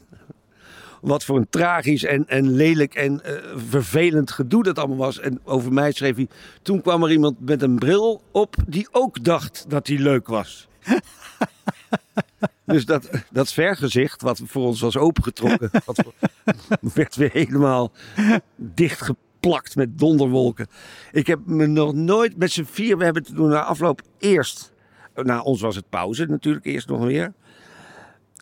[1.00, 5.20] Wat voor een tragisch en, en lelijk en eh, vervelend gedoe dat allemaal was.
[5.20, 6.28] En over mij schreef hij...
[6.62, 10.68] Toen kwam er iemand met een bril op die ook dacht dat hij leuk was.
[12.64, 15.70] dus dat, dat vergezicht, wat voor ons was opengetrokken...
[15.84, 16.04] wat
[16.94, 17.92] werd weer helemaal
[18.56, 20.66] dichtgeplakt met donderwolken.
[21.12, 22.98] Ik heb me nog nooit met z'n vier...
[22.98, 24.72] We hebben toen na afloop eerst...
[25.14, 27.32] Na ons was het pauze natuurlijk eerst nog weer.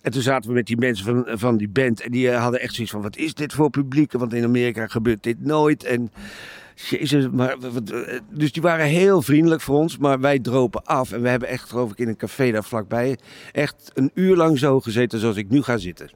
[0.06, 2.00] En toen zaten we met die mensen van, van die band.
[2.00, 4.12] En die eh, hadden echt zoiets van: wat is dit voor publiek?
[4.12, 5.84] Want in Amerika gebeurt dit nooit.
[5.84, 6.10] En
[6.74, 7.56] jezus, maar.
[7.58, 9.98] eh, dus die waren heel vriendelijk voor ons.
[9.98, 11.12] Maar wij dropen af.
[11.12, 13.18] En we hebben echt, geloof ik, in een café daar vlakbij.
[13.52, 16.10] Echt een uur lang zo gezeten zoals ik nu ga zitten.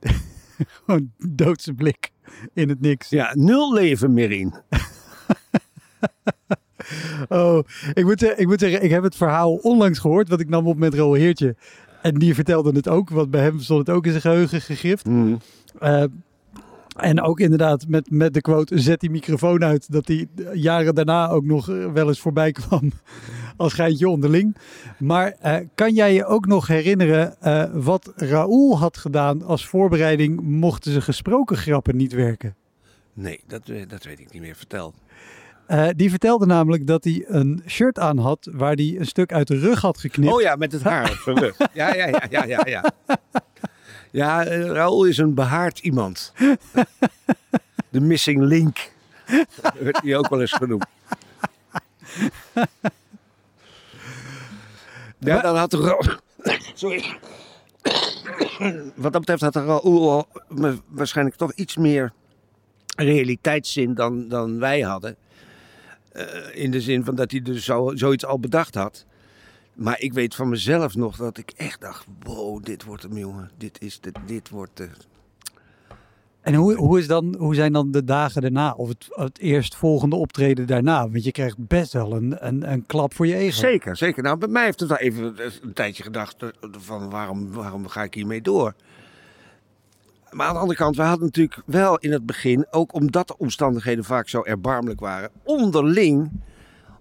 [0.84, 2.10] Gewoon doodse blik
[2.52, 3.08] in het niks.
[3.08, 4.54] Ja, nul leven meer in.
[7.28, 7.58] Oh,
[7.92, 10.66] ik moet, zeggen- ik moet zeggen, ik heb het verhaal onlangs gehoord, wat ik nam
[10.66, 11.56] op met Roel Heertje.
[12.02, 15.04] En die vertelde het ook, want bij hem stond het ook in zijn geheugen gegrift.
[15.06, 15.38] Hmm.
[15.78, 16.04] Eh,
[16.96, 21.28] en ook inderdaad met, met de quote, zet die microfoon uit, dat die jaren daarna
[21.28, 22.92] ook nog eh, wel eens voorbij kwam
[23.56, 24.56] als geintje onderling.
[24.98, 30.40] Maar eh, kan jij je ook nog herinneren eh, wat Raoul had gedaan als voorbereiding
[30.40, 32.54] mochten ze gesproken grappen niet werken?
[33.12, 34.56] Nee, dat, dat weet ik niet meer.
[34.56, 34.94] Vertel.
[35.66, 39.48] Eh, die vertelde namelijk dat hij een shirt aan had waar hij een stuk uit
[39.48, 40.32] de rug had geknipt.
[40.32, 41.56] Oh ja, met het haar op zijn rug.
[41.72, 42.62] Ja, ja, ja, ja, ja.
[42.64, 42.84] Ja,
[44.10, 46.32] ja eh, Raoul is een behaard iemand.
[47.88, 48.92] De missing link.
[49.78, 50.86] Werd hij ook wel eens genoemd.
[55.18, 56.04] Ja, dan had Raoul...
[56.74, 57.18] Sorry.
[58.94, 60.26] Wat dat betreft had Raoul
[60.88, 62.12] waarschijnlijk toch iets meer
[62.96, 65.16] realiteitszin dan, dan wij hadden.
[66.16, 69.06] Eh, in de zin van dat hij dus zo, zoiets al bedacht had.
[69.74, 73.50] Maar ik weet van mezelf nog dat ik echt dacht: wow, dit wordt hem, jongen.
[73.58, 74.88] Dit, is de, dit wordt de.
[76.40, 80.16] En hoe, hoe, is dan, hoe zijn dan de dagen daarna of het, het eerstvolgende
[80.16, 81.10] optreden daarna?
[81.10, 83.56] Want je krijgt best wel een, een, een klap voor je ego.
[83.56, 84.22] Zeker, zeker.
[84.22, 88.02] Nou, bij mij heeft het wel even een tijdje gedacht: eh, van waarom, waarom ga
[88.02, 88.74] ik hiermee door?
[90.30, 93.38] Maar aan de andere kant, we hadden natuurlijk wel in het begin, ook omdat de
[93.38, 96.30] omstandigheden vaak zo erbarmelijk waren, onderling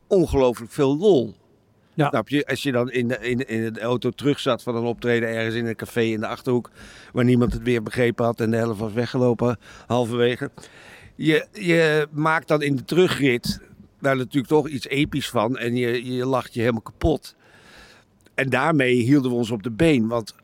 [0.07, 1.35] ongelooflijk veel lol.
[1.93, 2.09] Ja.
[2.09, 2.45] Snap je?
[2.45, 5.55] Als je dan in de, in, in de auto terug zat van een optreden ergens
[5.55, 6.69] in een café in de achterhoek,
[7.13, 9.57] waar niemand het weer begrepen had en de helft was weggelopen
[9.87, 10.51] halverwege.
[11.15, 13.61] Je, je maakt dan in de terugrit
[13.99, 17.35] daar natuurlijk toch iets episch van en je, je lacht je helemaal kapot.
[18.33, 20.35] En daarmee hielden we ons op de been, want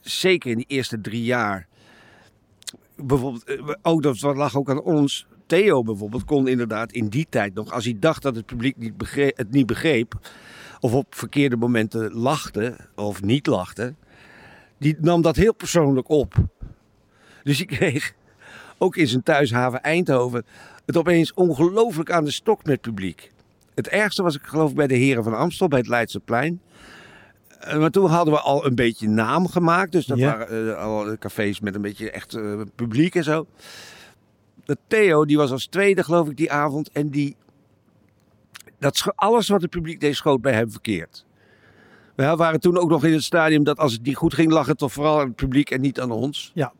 [0.00, 1.66] zeker in die eerste drie jaar,
[2.96, 5.26] bijvoorbeeld, eh, ook dat lag ook aan ons.
[5.46, 8.94] Theo bijvoorbeeld kon inderdaad in die tijd nog, als hij dacht dat het publiek niet
[9.36, 10.30] het niet begreep,
[10.80, 13.94] of op verkeerde momenten lachte of niet lachte,
[14.78, 16.34] die nam dat heel persoonlijk op.
[17.42, 18.14] Dus die kreeg
[18.78, 20.44] ook in zijn thuishaven Eindhoven
[20.86, 23.32] het opeens ongelooflijk aan de stok met publiek.
[23.74, 26.60] Het ergste was ik geloof ik bij de Heren van Amstel, bij het Leidseplein.
[27.60, 29.92] Eh, Maar toen hadden we al een beetje naam gemaakt.
[29.92, 30.36] Dus dat Ja.
[30.36, 33.46] waren eh, al cafés met een beetje echt eh, publiek en zo.
[34.64, 36.90] De Theo, die was als tweede geloof ik die avond.
[36.90, 37.36] En die,
[38.78, 41.24] dat, alles wat het publiek deed schoot bij hem verkeerd.
[42.14, 44.66] We waren toen ook nog in het stadium dat als het niet goed ging, lag
[44.66, 46.50] het toch vooral aan het publiek en niet aan ons.
[46.54, 46.72] Ja.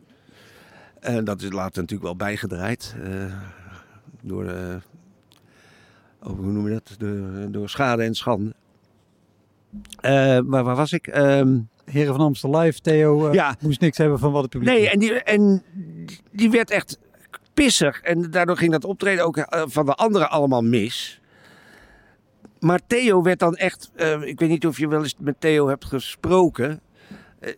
[1.01, 2.95] En dat is later natuurlijk wel bijgedraaid.
[3.03, 3.33] eh,
[4.23, 4.79] door, de,
[6.23, 6.95] oh, hoe noem je dat?
[6.99, 8.55] De, door schade en schande.
[10.01, 11.07] Eh, maar waar was ik?
[11.07, 13.57] Ehm, Heren van Amstel Live, Theo, eh, Ja.
[13.61, 15.63] moest niks hebben van wat het publiek Nee, en die, en
[16.33, 16.99] die werd echt
[17.55, 18.01] pissig.
[18.01, 21.21] En daardoor ging dat optreden ook eh, van de anderen allemaal mis.
[22.61, 23.91] Maar Theo werd dan echt...
[24.21, 26.81] ik weet niet of je wel eens met Theo hebt gesproken.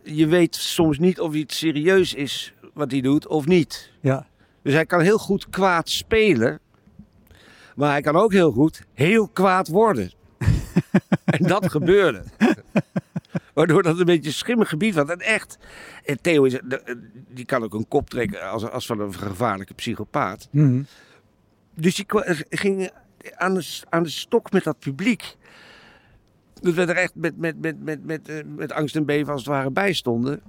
[0.03, 3.91] Je weet soms niet of iets serieus is wat hij doet of niet.
[4.01, 4.27] Ja.
[4.63, 6.59] Dus hij kan heel goed kwaad spelen.
[7.75, 10.11] Maar hij kan ook heel goed heel kwaad worden.
[11.25, 12.23] en dat gebeurde.
[13.53, 15.09] Waardoor dat een beetje schimmig gebied was.
[15.09, 15.57] En echt,
[16.05, 19.73] en Theo is, de- die kan ook een kop trekken als, als van een gevaarlijke
[19.73, 20.47] psychopaat.
[20.51, 20.81] Mhm.
[21.75, 22.05] Dus die
[22.49, 22.91] ging
[23.35, 25.35] aan de, aan de stok met dat publiek.
[26.61, 29.41] Dat we er echt met, met, met, met, met, eh, met angst en beven als
[29.41, 30.41] het ware bij stonden.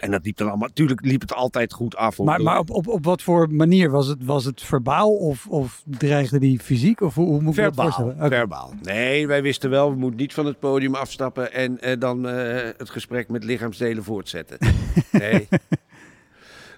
[0.00, 0.68] En dat liep dan allemaal.
[0.68, 2.18] Natuurlijk liep het altijd goed af.
[2.18, 3.90] Maar, maar op, op, op wat voor manier?
[3.90, 7.00] Was het, was het verbaal of, of dreigde die fysiek?
[7.00, 8.30] Of hoe, hoe moet ik dat Verbaal, voorstellen?
[8.30, 8.72] Verbaal.
[8.82, 12.70] Nee, wij wisten wel, we moeten niet van het podium afstappen en eh, dan eh,
[12.76, 14.58] het gesprek met lichaamsdelen voortzetten.
[15.12, 15.48] nee.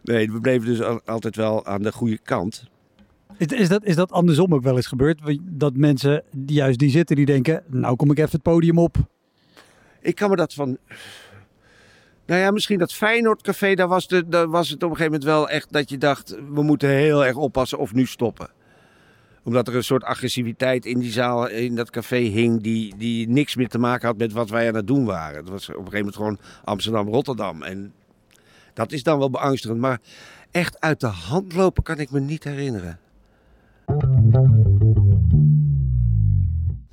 [0.03, 2.65] nee, we bleven dus al- altijd wel aan de goede kant.
[3.37, 5.21] Is, is, dat, is dat andersom ook wel eens gebeurd?
[5.43, 8.97] Dat mensen die juist die zitten, die denken, nou kom ik even het podium op.
[10.01, 10.79] Ik kan me dat van.
[12.27, 15.31] Nou ja, misschien dat Feyenoordcafé, daar was, de, daar was het op een gegeven moment
[15.31, 18.49] wel echt dat je dacht, we moeten heel erg oppassen of nu stoppen.
[19.43, 23.57] Omdat er een soort agressiviteit in die zaal, in dat café hing, die, die niks
[23.57, 25.37] meer te maken had met wat wij aan het doen waren.
[25.37, 27.63] Het was op een gegeven moment gewoon Amsterdam-Rotterdam.
[27.63, 27.93] En
[28.75, 29.81] dat is dan wel beangstigend.
[29.81, 30.01] Maar
[30.51, 32.99] echt uit de hand lopen kan ik me niet herinneren.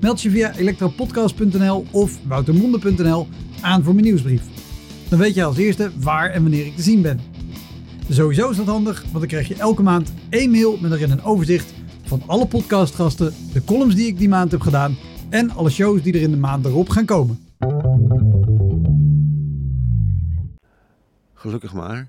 [0.00, 3.26] Meld je via elektropodcast.nl of woutermonde.nl
[3.60, 4.42] aan voor mijn nieuwsbrief.
[5.08, 7.20] Dan weet je als eerste waar en wanneer ik te zien ben.
[8.10, 11.22] Sowieso is dat handig, want dan krijg je elke maand één mail met erin een
[11.22, 14.96] overzicht van alle podcastgasten, de columns die ik die maand heb gedaan
[15.28, 17.38] en alle shows die er in de maand erop gaan komen.
[21.34, 22.08] Gelukkig maar.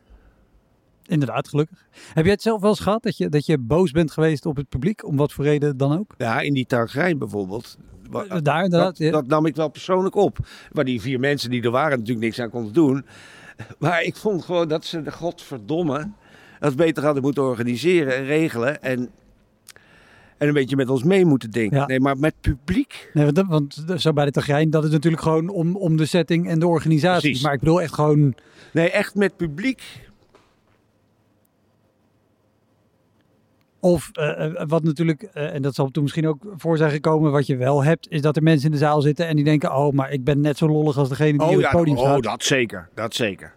[1.10, 1.86] Inderdaad, gelukkig.
[2.14, 4.56] Heb jij het zelf wel eens gehad dat je, dat je boos bent geweest op
[4.56, 6.14] het publiek, om wat voor reden dan ook?
[6.18, 7.78] Ja, in die Targrijn bijvoorbeeld.
[8.12, 8.98] Eh, Daar inderdaad.
[8.98, 10.38] Dat, dat nam ik wel persoonlijk op.
[10.72, 13.06] Waar die vier mensen die er waren natuurlijk niks aan konden doen.
[13.80, 16.12] Maar ik vond gewoon dat ze de godverdomme
[16.60, 18.82] dat beter hadden moeten organiseren en regelen.
[18.82, 19.10] En,
[20.38, 21.78] en een beetje met ons mee moeten denken.
[21.78, 21.86] Ja.
[21.86, 23.10] Nee, maar met publiek.
[23.14, 26.50] Nee, want, want zo bij de Tagrijn, dat is natuurlijk gewoon om, om de setting
[26.50, 27.22] en de organisatie.
[27.22, 27.44] Precies.
[27.44, 28.36] Maar ik bedoel echt gewoon,
[28.74, 30.09] Nee, echt met publiek.
[33.80, 37.32] Of eh, eh, wat natuurlijk, eh, en dat zal toen misschien ook voor zijn gekomen,
[37.32, 39.76] wat je wel hebt, is dat er mensen in de zaal zitten en die denken,
[39.76, 42.24] oh, maar ik ben net zo lollig als degene die op het podium oh, staat.
[42.24, 42.90] dat zeker.
[42.96, 43.54] Dat zeker.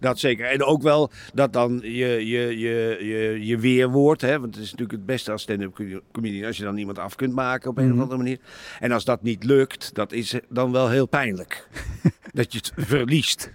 [0.00, 0.46] Dat zeker.
[0.46, 4.70] En ook wel dat dan je, je, je, je, je weerwoord, hè, want het is
[4.70, 7.84] natuurlijk het beste als stand-up comedian als je dan iemand af kunt maken op een
[7.84, 7.94] Mhm.
[7.94, 8.38] of andere manier.
[8.80, 11.68] En als dat niet lukt, dat is dan wel heel pijnlijk.
[12.32, 13.50] dat je het verliest.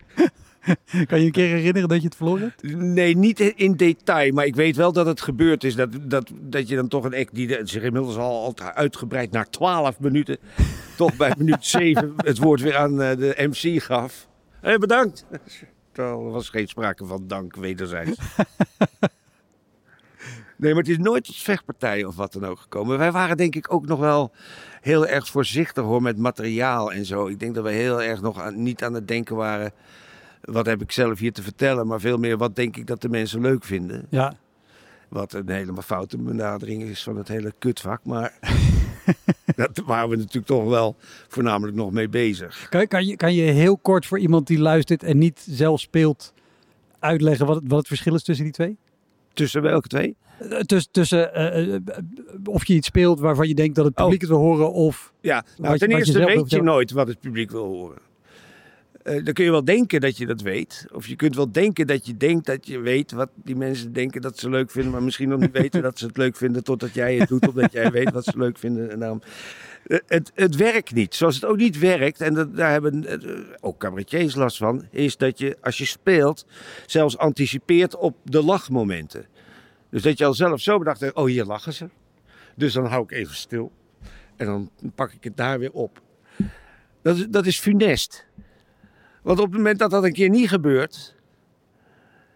[1.07, 2.75] Kan je een keer herinneren dat je het verloren hebt?
[2.75, 5.75] Nee, niet in detail, maar ik weet wel dat het gebeurd is.
[5.75, 9.49] Dat, dat, dat je dan toch een act die zich inmiddels al, al uitgebreid naar
[9.49, 10.37] 12 minuten,
[10.97, 14.27] toch bij minuut 7 het woord weer aan eh, de MC gaf.
[14.61, 15.25] Hé, bedankt.
[15.93, 18.17] Er was geen sprake van dank wederzijds.
[20.59, 22.97] Nee, maar het is nooit tot vechtpartijen of wat dan ook gekomen.
[22.97, 24.31] Wij waren denk ik ook nog wel
[24.81, 27.27] heel erg voorzichtig hoor met materiaal en zo.
[27.27, 29.71] Ik denk dat we heel erg nog aan, niet aan het denken waren.
[30.41, 33.09] Wat heb ik zelf hier te vertellen, maar veel meer wat denk ik dat de
[33.09, 34.05] mensen leuk vinden.
[34.09, 34.33] Ja.
[35.07, 37.99] Wat een helemaal foute benadering is van het hele kutvak.
[38.03, 38.33] Maar
[39.55, 40.95] daar waren we natuurlijk toch wel
[41.27, 42.67] voornamelijk nog mee bezig.
[42.69, 46.33] Kan, kan, je, kan je heel kort voor iemand die luistert en niet zelf speelt,
[46.99, 48.77] uitleggen wat het, wat het verschil is tussen die twee?
[49.33, 50.15] Tussen welke twee?
[50.39, 51.81] Eh, tuss- tussen eh, eh,
[52.43, 54.01] of je iets speelt waarvan je denkt dat het Oh.
[54.03, 55.13] publiek het wil horen of...
[55.21, 57.97] Ja, nou, ten eerste weet je nooit wat het publiek wil horen.
[59.03, 60.85] Eh, dan kun je wel denken dat je dat weet.
[60.91, 64.21] Of je kunt wel denken dat je denkt dat je weet wat die mensen denken
[64.21, 64.91] dat ze leuk vinden.
[64.91, 67.47] Maar misschien nog niet weten dat ze het leuk vinden totdat jij het doet.
[67.47, 68.91] Omdat jij weet wat ze leuk vinden.
[68.91, 69.21] En daarom,
[69.89, 71.15] Eh, het, het werkt niet.
[71.15, 72.21] Zoals het ook niet werkt.
[72.21, 74.87] En dat, daar hebben eh, ook cabaretiers last van.
[74.91, 76.45] Is dat je als je speelt
[76.85, 79.25] zelfs anticipeert op de lachmomenten.
[79.89, 81.15] Dus dat je al zelf zo bedacht hebt.
[81.15, 81.89] Oh hier lachen ze.
[82.55, 83.71] Dus dan hou ik even stil.
[84.35, 86.01] En dan pak ik het daar weer op.
[87.01, 88.25] Dat is, dat is funest.
[89.29, 91.15] Want op het moment dat dat een keer niet gebeurt,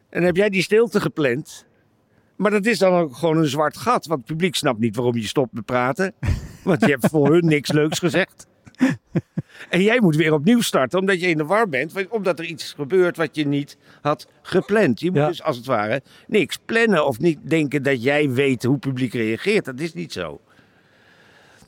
[0.09, 1.65] En heb jij die stilte gepland.
[2.35, 4.05] Maar dat is dan ook gewoon een zwart gat.
[4.05, 6.13] Want het publiek snapt niet waarom je stopt met praten.
[6.63, 8.47] Want je hebt voor hun niks leuks gezegd.
[9.69, 12.09] En jij moet weer opnieuw starten omdat je in de war bent.
[12.09, 14.99] Omdat er iets gebeurt wat je niet had gepland.
[14.99, 15.27] Je moet Ja.
[15.27, 17.05] dus als het ware niks plannen.
[17.05, 19.65] Of niet denken dat jij weet hoe het publiek reageert.
[19.65, 20.41] Dat is niet zo.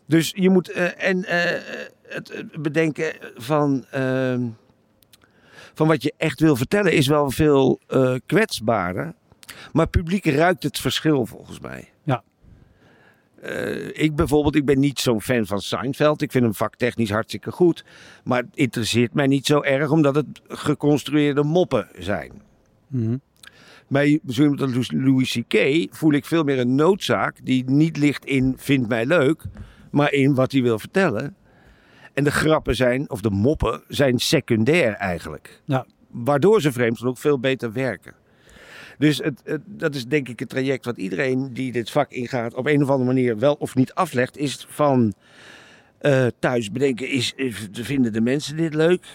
[0.05, 1.61] Dus je moet eh, en, eh,
[2.07, 4.41] het eh, bedenken van, ehm,
[5.75, 9.13] van wat je echt wil vertellen is wel veel eh, kwetsbaarder.
[9.73, 11.89] Maar publiek ruikt het verschil volgens mij.
[12.03, 12.23] Ja.
[13.41, 16.21] Eh, ik bijvoorbeeld, ik ben niet zo'n fan van Seinfeld.
[16.21, 17.85] Ik vind hem vaktechnisch hartstikke goed.
[18.23, 22.31] Maar het interesseert mij niet zo erg omdat het geconstrueerde moppen zijn.
[23.87, 25.87] Bij iemand als Louis C.K.
[25.89, 29.43] voel ik veel meer een noodzaak die niet ligt in vindt mij leuk,
[29.91, 31.35] maar in wat hij wil vertellen.
[32.15, 35.61] En de grappen zijn, of de moppen, zijn secundair eigenlijk.
[35.65, 35.85] Ja.
[36.11, 38.13] Waardoor ze vreemd ook veel beter werken.
[38.97, 42.53] Dus het, het- dat is denk ik het traject wat iedereen die dit vak ingaat
[42.53, 44.37] op een of andere manier wel of niet aflegt.
[44.37, 45.13] Is van
[45.97, 49.05] eh, thuis bedenken, is, is- vinden de mensen dit leuk?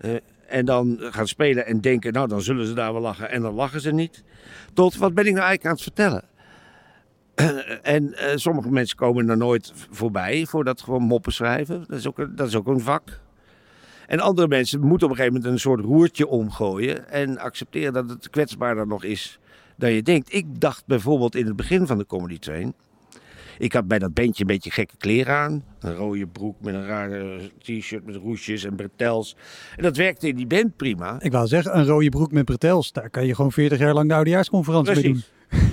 [0.00, 0.10] Eh,
[0.48, 3.54] en dan gaan spelen en denken, nou dan zullen ze daar wel lachen en dan
[3.54, 4.22] lachen ze niet.
[4.74, 6.24] Tot, wat ben ik nou eigenlijk aan het vertellen?
[7.82, 11.84] En eh, sommige mensen komen er nooit voorbij voor dat gewoon moppen schrijven.
[11.88, 13.20] Dat is, ook een, dat is ook een vak.
[14.06, 17.08] En andere mensen moeten op een gegeven moment een soort roertje omgooien.
[17.08, 19.38] En accepteren dat het kwetsbaarder nog is
[19.76, 20.34] dan je denkt.
[20.34, 22.74] Ik dacht bijvoorbeeld in het begin van de Comedy Train.
[23.58, 25.64] Ik had bij dat bandje een beetje gekke kleren aan.
[25.80, 29.36] Een rode broek met een rare t-shirt met roesjes en bretels.
[29.76, 31.20] En dat werkte in die band prima.
[31.20, 32.92] Ik wou zeggen, een rode broek met bretels.
[32.92, 35.22] Daar kan je gewoon 40 jaar lang de oudejaarsconferentie mee doen.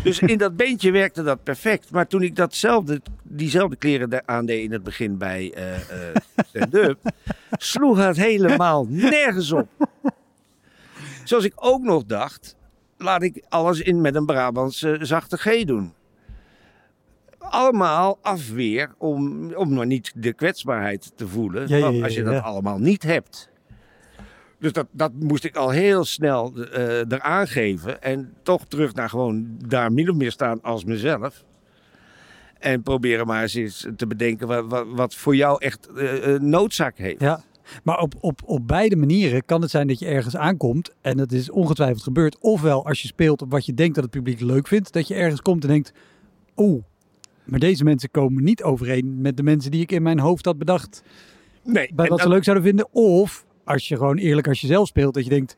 [0.04, 1.92] Dus in dat beentje werkte dat perfect.
[1.92, 6.16] Maar toen ik datzelfde, diezelfde kleren aandeed in het begin bij eh, eh,
[6.48, 7.12] stand-up,
[7.52, 9.68] sloeg het helemaal nergens op.
[11.24, 12.56] Zoals ik ook nog dacht,
[12.98, 15.94] laat ik alles in met een Brabantse zachte G doen.
[17.38, 21.68] Allemaal afweer om, om maar niet de kwetsbaarheid te voelen.
[21.68, 23.50] Ja, ja, van ja, als je dat allemaal niet hebt.
[24.60, 28.02] Dus dat, dat moest ik al heel snel eh eraan geven.
[28.02, 31.44] En toch terug naar gewoon daar min of meer staan als mezelf.
[32.60, 37.22] En proberen maar eens te bedenken wat, wat, wat voor jou echt eh, noodzaak heeft.
[37.22, 37.42] Ja,
[37.84, 40.94] maar op, op, op beide manieren kan het zijn dat je ergens aankomt.
[41.02, 42.38] En dat is ongetwijfeld gebeurd.
[42.40, 44.94] Ofwel als je speelt op wat je denkt dat het publiek leuk vindt.
[44.94, 45.92] Dat je ergens komt en denkt,
[46.56, 46.84] oeh,
[47.46, 50.58] maar deze mensen komen niet overeen met de mensen die ik in mijn hoofd had
[50.58, 51.04] bedacht.
[51.64, 52.88] Nee, Bij wat ze dat- leuk zouden vinden.
[52.92, 55.14] Of als je gewoon eerlijk als je zelf speelt.
[55.14, 55.56] Dat je denkt,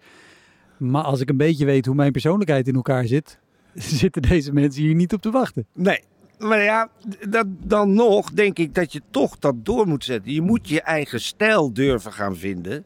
[0.78, 3.39] maar als ik een beetje weet hoe mijn persoonlijkheid in elkaar zit.
[3.74, 5.65] Zitten deze mensen hier niet op te wachten.
[5.74, 6.04] Nee,
[6.38, 6.89] maar ja,
[7.30, 10.34] dat, dan nog denk ik dat je toch dat door moet zetten.
[10.34, 12.86] Je moet je eigen stijl durven gaan vinden.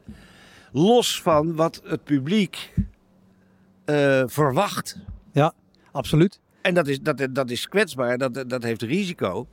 [0.72, 2.72] Los van wat het publiek
[3.84, 4.98] eh, verwacht.
[5.92, 6.40] Absoluut.
[6.60, 9.46] En dat is, dat, dat is kwetsbaar, dat, dat heeft risico.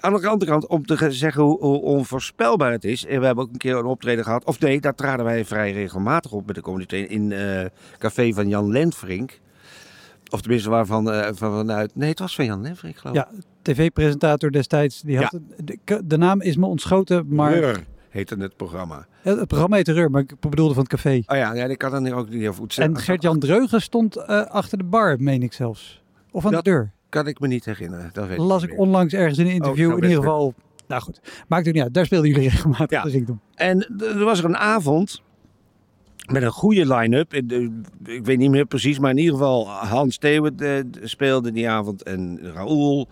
[0.00, 3.06] Aan de andere kant, om te ge- zeggen hoe, hoe onvoorspelbaar het is.
[3.06, 4.44] En we hebben ook een keer een optreden gehad.
[4.44, 7.08] Of nee, daar traden wij vrij regelmatig op met de train.
[7.08, 7.64] In eh
[7.98, 9.40] café van Jan Lenfrink.
[10.30, 11.90] Of tenminste waarvan eh, van, vanuit...
[11.94, 13.22] Nee, het was van Jan Lenfrink geloof ik.
[13.22, 13.28] Ja,
[13.62, 15.00] tv-presentator destijds.
[15.00, 19.06] Die had, de, de naam is me ontschoten, maar Reur heette het programma.
[19.22, 21.22] Ja, Het programma heette Reur, maar ik bedoelde van het café.
[21.26, 22.96] Oh ja, ja ik kan dan ook niet over goed En zeggen.
[23.04, 26.02] Gert-Jan Dreugen stond eh, achter de bar, meen ik zelfs.
[26.30, 26.92] Of aan Dat de deur.
[27.10, 28.10] Kan ik me niet herinneren.
[28.12, 29.88] Dat weet Las ik onlangs ergens in een interview.
[29.88, 30.54] zou in ieder geval.
[30.86, 31.94] Nou goed, maakt het niet uit.
[31.94, 33.12] Daar speelden jullie regelmatig.
[33.12, 33.24] Ja.
[33.54, 35.22] En er was er een avond
[36.32, 37.34] met een goede line-up.
[38.04, 42.02] Ik weet niet meer precies, maar in ieder geval Hans Theeuwen eh, speelde die avond.
[42.02, 43.08] En Raoul.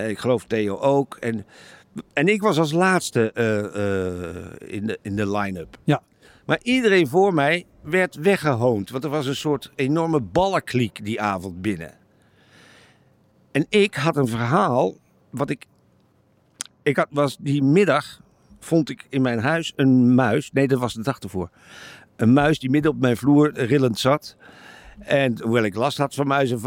[0.00, 1.16] Eh, ik geloof Theo ook.
[1.20, 1.46] En,
[2.12, 5.78] en ik was als laatste eh, eh, in de, in de line-up.
[5.84, 6.02] Ja.
[6.46, 8.90] Maar iedereen voor mij werd weggehoond.
[8.90, 11.98] Want er was een soort enorme ballenkliek die avond binnen.
[13.52, 14.94] En ik had een verhaal
[15.30, 15.66] wat ik...
[16.82, 18.20] Ik had, was die middag
[18.60, 20.50] vond ik in mijn huis een muis.
[20.52, 21.50] Nee, dat was de dag ervoor.
[22.16, 24.36] Een muis die midden op mijn vloer rillend zat.
[24.98, 26.60] En hoewel ik last had van muizen,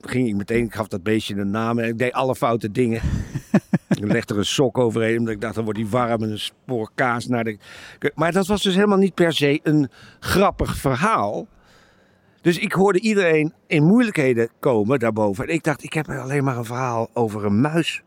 [0.00, 3.00] ging ik meteen, ik gaf dat beestje een naam en ik deed alle foute dingen.
[3.88, 6.38] ik legde er een sok overheen, omdat ik dacht, dan wordt die warm en een
[6.38, 7.58] spoor kaas naar de...
[8.14, 11.46] Maar dat was dus helemaal niet per se een grappig verhaal.
[12.44, 15.48] Dus ik hoorde iedereen in moeilijkheden komen daarboven.
[15.48, 18.02] En ik dacht, ik heb alleen maar een verhaal over een muis.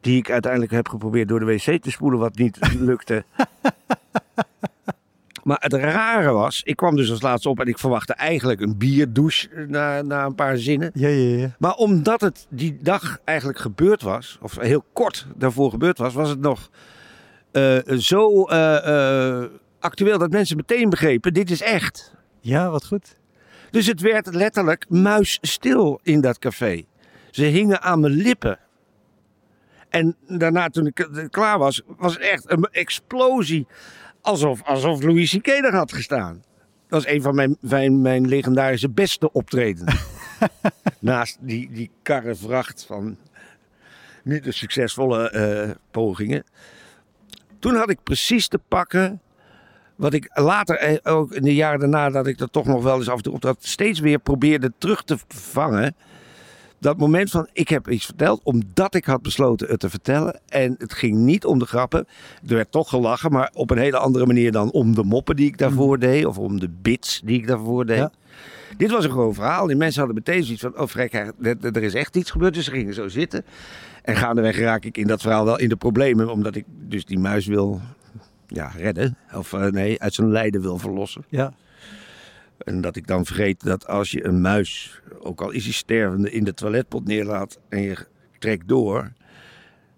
[0.00, 3.24] Die ik uiteindelijk heb geprobeerd door de wc te spoelen, wat niet lukte.
[5.42, 8.76] Maar het rare was, ik kwam dus als laatste op en ik verwachtte eigenlijk een
[8.76, 10.90] bierdouche na, na een paar zinnen.
[10.94, 11.56] Ja, ja, ja.
[11.58, 16.28] Maar omdat het die dag eigenlijk gebeurd was, of heel kort daarvoor gebeurd was, was
[16.28, 16.70] het nog
[17.52, 22.14] eh, zo eh, eh, actueel dat mensen meteen begrepen, dit is echt.
[22.40, 23.16] Ja, wat goed.
[23.76, 26.84] Dus het werd letterlijk muisstil in dat café.
[27.30, 28.58] Ze hingen aan mijn lippen.
[29.88, 33.66] En daarna, toen ik eh, klaar was, was het echt een explosie.
[34.20, 35.46] Alsof, alsof Louis C.K.
[35.46, 36.44] er had gestaan.
[36.88, 39.94] Dat is een van mijn, mijn, mijn legendarische beste optreden.
[40.98, 43.16] Naast die, die karrevracht van
[44.22, 46.44] niet de succesvolle eh, pogingen.
[47.58, 49.20] Toen had ik precies te pakken
[49.96, 52.96] wat ik later, eh, ook in de jaren daarna, dat ik dat toch nog wel
[52.96, 55.94] eens af en toe op dat steeds weer probeerde terug te vangen.
[56.78, 60.40] Dat moment van ik heb iets verteld omdat ik had besloten het te vertellen.
[60.48, 62.06] En het ging niet om de grappen.
[62.46, 65.46] Er werd toch gelachen, maar op een hele andere manier dan om de moppen die
[65.46, 66.26] ik daarvoor deed.
[66.26, 67.96] Of om de bits die ik daarvoor deed.
[67.96, 68.12] Ja.
[68.76, 69.66] Dit was een gewoon verhaal.
[69.66, 71.12] Die mensen hadden meteen zoiets van: oh, vrek,
[71.62, 72.54] er is echt iets gebeurd.
[72.54, 73.44] Dus ze gingen zo zitten.
[74.02, 76.30] En gaandeweg raak ik in dat verhaal wel in de problemen.
[76.30, 77.80] Omdat ik dus die muis wil
[78.46, 79.16] ja, redden.
[79.34, 81.24] Of eh, nee, uit zijn lijden wil verlossen.
[81.28, 81.54] Ja.
[82.58, 86.30] En dat ik dan vergeet dat als je een muis, ook al is hij stervende,
[86.30, 88.06] in de toiletpot neerlaat en je
[88.38, 89.12] trekt door.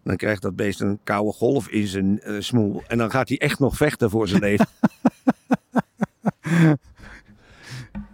[0.04, 2.82] Dan krijgt dat beest een koude golf in zijn eh, smoel.
[2.86, 4.66] En dan gaat hij echt nog vechten voor zijn leven.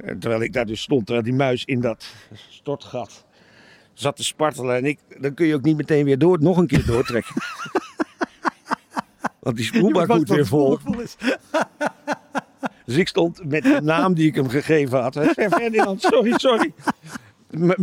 [0.05, 2.15] En terwijl ik daar dus stond, terwijl die muis in dat
[2.49, 3.25] stortgat
[3.93, 4.77] zat te spartelen.
[4.77, 7.35] En ik, dan kun je ook niet meteen weer door, nog een keer doortrekken.
[9.45, 10.79] Want die spoelbak moet weer vol.
[11.03, 11.17] is.
[12.87, 15.15] Dus ik stond met de naam die ik hem gegeven had.
[15.15, 16.73] Hij zei, Ferdinand, sorry, sorry.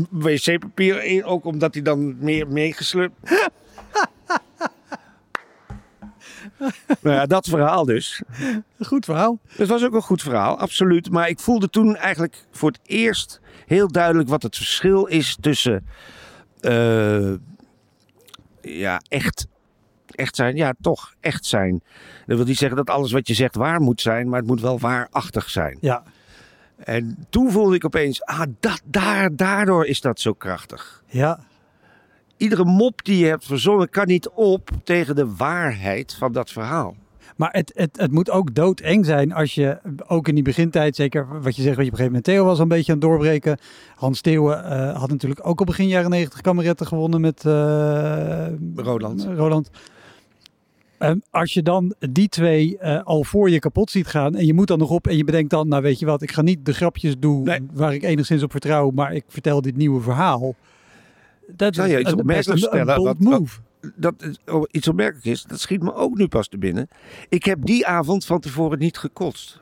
[0.10, 3.12] Wc-papier, in, ook omdat hij dan meer meegesleurd.
[7.02, 8.22] nou ja, dat verhaal dus.
[8.80, 9.40] Goed verhaal.
[9.48, 11.12] Het was ook een goed verhaal, absoluut.
[11.12, 15.86] Maar ik voelde toen eigenlijk voor het eerst heel duidelijk wat het verschil is tussen
[16.60, 17.34] eh,
[18.62, 19.48] ja, echt,
[20.16, 20.56] echt zijn.
[20.56, 21.82] Ja, toch echt zijn.
[22.26, 24.62] Dat wil niet zeggen dat alles wat je zegt waar moet zijn, maar het moet
[24.62, 25.78] wel waarachtig zijn.
[25.82, 26.04] Ja.
[26.84, 31.04] En toen voelde ik opeens, ah, dat, daar, daardoor is dat zo krachtig.
[31.06, 31.40] Ja.
[32.38, 36.96] Iedere mop die je hebt verzonnen kan niet op tegen de waarheid van dat verhaal.
[37.36, 41.42] Maar het, het, het moet ook doodeng zijn als je, ook in die begintijd, zeker
[41.42, 42.98] wat je zegt, wat je op een gegeven moment Theo was al een beetje aan
[43.00, 43.58] het doorbreken.
[43.96, 49.28] Hans Steeuwen eh, had natuurlijk ook op begin jaren 90 kameretten gewonnen met eh, Roland.
[49.36, 49.70] Roland.
[51.02, 54.54] Ehm, als je dan die twee eh, al voor je kapot ziet gaan en je
[54.54, 56.66] moet dan nog op en je bedenkt dan, nou weet je wat, ik ga niet
[56.66, 57.60] de grapjes doen Nee.
[57.74, 60.56] waar ik enigszins op vertrouw, maar ik vertel dit nieuwe verhaal.
[61.56, 63.60] Dat Zou je iets een- best opmerkelijks stellen, wat- wat- move.
[63.96, 66.88] dat is- oh, iets opmerkelijk is, dat schiet me ook nu pas te binnen.
[67.30, 69.60] Ik heb die avond van tevoren niet gekotst.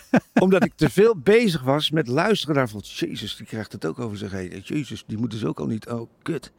[0.42, 2.80] Omdat ik te veel bezig was met luisteren naar van...
[2.84, 4.62] Jezus, die krijgt het ook over zich heen.
[4.64, 5.88] Jezus, die moet dus ook al niet...
[5.88, 6.52] Oh, kut.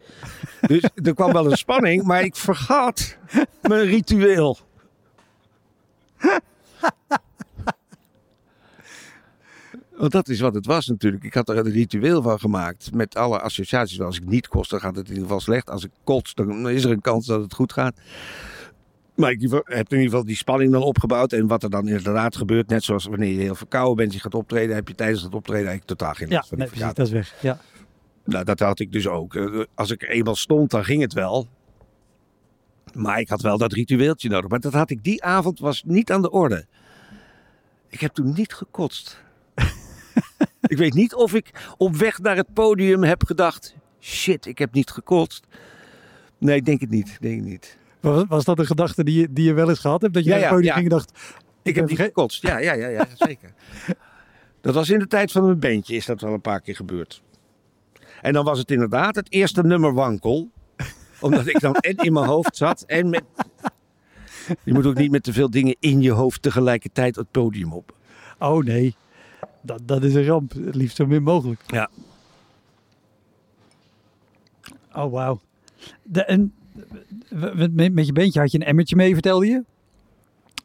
[0.61, 3.17] Dus er kwam wel een spanning, maar ik vergat
[3.61, 4.57] mijn ritueel.
[9.97, 11.23] Want dat is wat het was natuurlijk.
[11.23, 14.01] Ik had er een ritueel van gemaakt met alle associaties.
[14.01, 15.69] Als ik niet kost, dan gaat het in ieder geval slecht.
[15.69, 17.97] Als ik kots, dan is er een kans dat het goed gaat.
[19.15, 21.33] Maar ik heb in ieder geval die spanning dan opgebouwd.
[21.33, 24.35] En wat er dan inderdaad gebeurt, net zoals wanneer je heel verkouden bent, je gaat
[24.35, 27.05] optreden, heb je tijdens het optreden eigenlijk totaal geen Ja, last van nee, precies, dat
[27.05, 27.35] is weg.
[27.41, 27.59] Ja.
[28.25, 29.35] Nou, dat had ik dus ook.
[29.35, 31.47] Eh, Als ik eenmaal stond, dan ging het wel.
[32.93, 34.49] Maar ik had wel dat ritueeltje nodig.
[34.49, 36.65] Maar dat had ik die avond was niet aan de orde.
[37.89, 39.21] Ik heb toen niet gekotst.
[40.73, 43.75] ik weet niet of ik op weg naar het podium heb gedacht...
[43.99, 45.45] Shit, ik heb niet gekotst.
[46.37, 47.07] Nee, ik denk het niet.
[47.07, 47.77] Ik Denk het niet.
[48.03, 50.13] Was, was dat een gedachte die je, die je wel eens gehad hebt?
[50.13, 51.11] Dat je Ja, naar het ja, ging en dacht...
[51.61, 52.41] Ik heb verge- gekotst.
[52.41, 53.53] Ja, ja, ja, ja zeker.
[54.61, 57.21] Dat was in de tijd van mijn bandje, is dat wel een paar keer gebeurd.
[58.21, 60.49] En dan was het inderdaad het eerste nummer wankel.
[61.19, 63.23] Omdat ik dan en in mijn hoofd zat en met...
[64.63, 67.95] Je moet ook niet met te veel dingen in je hoofd tegelijkertijd het podium op.
[68.39, 68.95] Oh nee,
[69.61, 70.53] dat, dat is een ramp.
[70.53, 71.61] Het liefst zo min mogelijk.
[71.67, 71.89] Ja.
[74.93, 75.41] Oh wauw.
[76.11, 76.53] En
[77.73, 79.63] met, met je beentje had je een emmertje mee, vertelde je?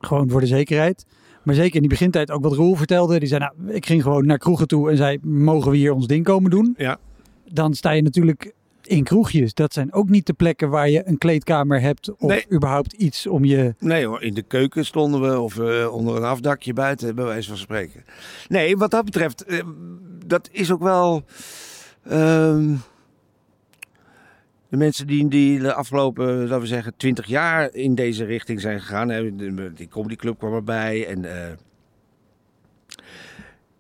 [0.01, 1.07] Gewoon voor de zekerheid.
[1.43, 3.19] Maar zeker in die begintijd ook wat Roel vertelde.
[3.19, 6.07] Die zei, nou, ik ging gewoon naar kroegen toe en zei, mogen we hier ons
[6.07, 6.75] ding komen doen?
[6.77, 6.99] Ja.
[7.53, 8.53] Dan sta je natuurlijk
[8.83, 9.55] in kroegjes.
[9.55, 12.45] Dat zijn ook niet de plekken waar je een kleedkamer hebt of Nee.
[12.53, 13.75] überhaupt iets om je...
[13.79, 17.49] Nee hoor, in de keuken stonden we of eh, onder een afdakje buiten, bij wijze
[17.49, 18.05] van spreken.
[18.49, 19.61] Nee, wat dat betreft, eh,
[20.27, 21.23] dat is ook wel...
[22.09, 22.75] ehm,
[24.69, 28.81] de mensen die, die de afgelopen, laten we zeggen, twintig jaar in deze richting zijn
[28.81, 29.09] gegaan.
[29.09, 29.35] Hè,
[29.73, 31.25] die comedyclub kwam erbij en...
[31.25, 31.53] eh,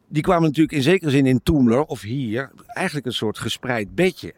[0.09, 4.35] die kwamen natuurlijk in zekere zin in Toemler of hier eigenlijk een soort gespreid bedje.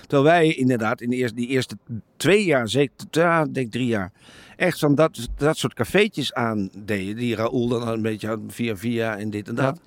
[0.00, 1.76] Terwijl wij inderdaad in de eerste, die eerste
[2.16, 4.12] twee jaar, zeker ja, denk drie jaar,
[4.56, 7.16] echt van dat, dat soort cafeetjes aandeden.
[7.16, 9.80] Die Raoul dan een beetje had via via en dit en dat.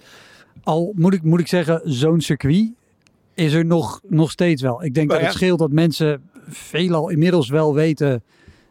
[0.63, 2.74] Al moet ik, moet ik zeggen, zo'n circuit
[3.38, 4.83] is er nog, nog steeds wel.
[4.83, 5.25] Ik denk Nou dat ja.
[5.25, 8.23] het scheelt dat mensen veelal inmiddels wel weten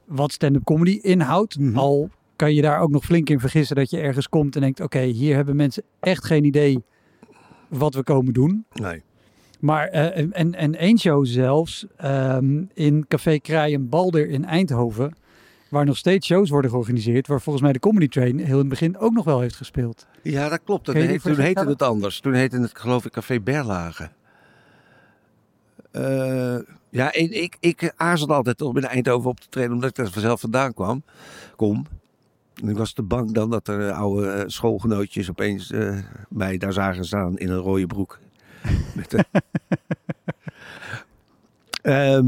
[0.05, 1.59] wat stand-up comedy inhoudt.
[1.59, 1.77] Mhm.
[1.79, 4.81] Al kan je daar ook nog flink in vergissen dat je ergens komt en denkt...
[4.81, 6.83] oké, hier hebben mensen echt geen idee
[7.69, 8.65] wat we komen doen.
[8.75, 9.03] Nee.
[9.61, 15.17] Maar eh, en- en, één show zelfs ehm, in Café Kraaien Balder in Eindhoven...
[15.71, 17.27] waar nog steeds shows worden georganiseerd...
[17.27, 20.07] waar volgens mij de Comedy Train heel in het begin ook nog wel heeft gespeeld.
[20.23, 20.87] Ja, dat klopt.
[20.87, 22.21] Dat heet- toen heette het anders.
[22.21, 24.11] Toen heette het geloof ik Café Berlage.
[25.97, 26.59] Eh,
[26.91, 30.11] ja, ik, ik, ik aarzelde altijd om in Eindhoven op te treden, omdat ik er
[30.11, 31.03] vanzelf vandaan kwam.
[31.57, 31.87] Kom.
[32.63, 36.73] En ik was te bang dan dat er oude eh, schoolgenootjes opeens eh, mij daar
[36.73, 38.19] zagen staan in een rode broek.
[38.95, 39.21] Met, eh,
[41.87, 42.27] Ehm,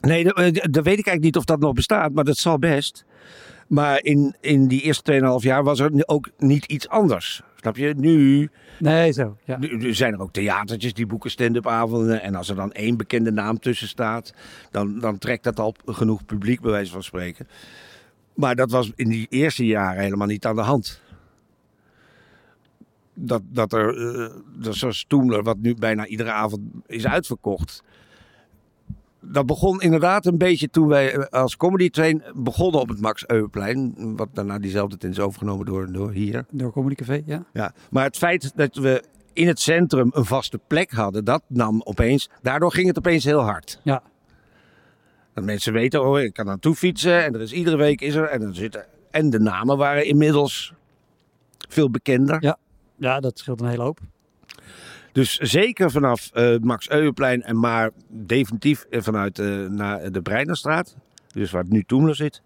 [0.00, 3.04] nee, eh, dat weet ik eigenlijk niet of dat nog bestaat, maar dat zal best.
[3.68, 7.42] Maar in, in die eerste 2,5 jaar was er ook niet iets anders.
[7.60, 7.94] Snap je?
[7.96, 9.36] Nu, Nee, zo.
[9.44, 9.58] Ja.
[9.58, 12.22] nu nu zijn er ook theatertjes die boeken stand-up avonden.
[12.22, 14.34] En als er dan één bekende naam tussen staat,
[14.70, 17.48] dan, dan trekt dat al genoeg publiek, bij wijze van spreken.
[18.34, 21.00] Maar dat was in die eerste jaren helemaal niet aan de hand.
[23.14, 27.82] Dat, dat er, eh, dat zoals Toemler, wat nu bijna iedere avond is uitverkocht.
[29.20, 33.26] Dat begon inderdaad een beetje toen wij eh, als comedy train begonnen op het Max
[33.26, 33.94] Euweplein.
[34.16, 36.44] Wat daarna diezelfde tent is overgenomen door, door hier.
[36.50, 37.44] Door Comedy Café, ja.
[37.52, 39.02] Ja, maar het feit dat we
[39.32, 43.40] in het centrum een vaste plek hadden, dat nam opeens, daardoor ging het opeens heel
[43.40, 43.80] hard.
[43.84, 44.02] Ja.
[45.34, 48.24] Dat mensen weten, oh, ik kan naartoe fietsen en er is iedere week is er
[48.24, 50.72] en er zitten en de namen waren inmiddels
[51.68, 52.36] veel bekender.
[52.42, 52.58] Ja.
[52.96, 54.00] Ja, dat scheelt een hele hoop.
[55.18, 60.96] Dus zeker vanaf eh, Max Euweplein en maar definitief eh, vanuit eh, naar de Breinerstraat,
[61.32, 62.42] dus waar het nu Toemler zit.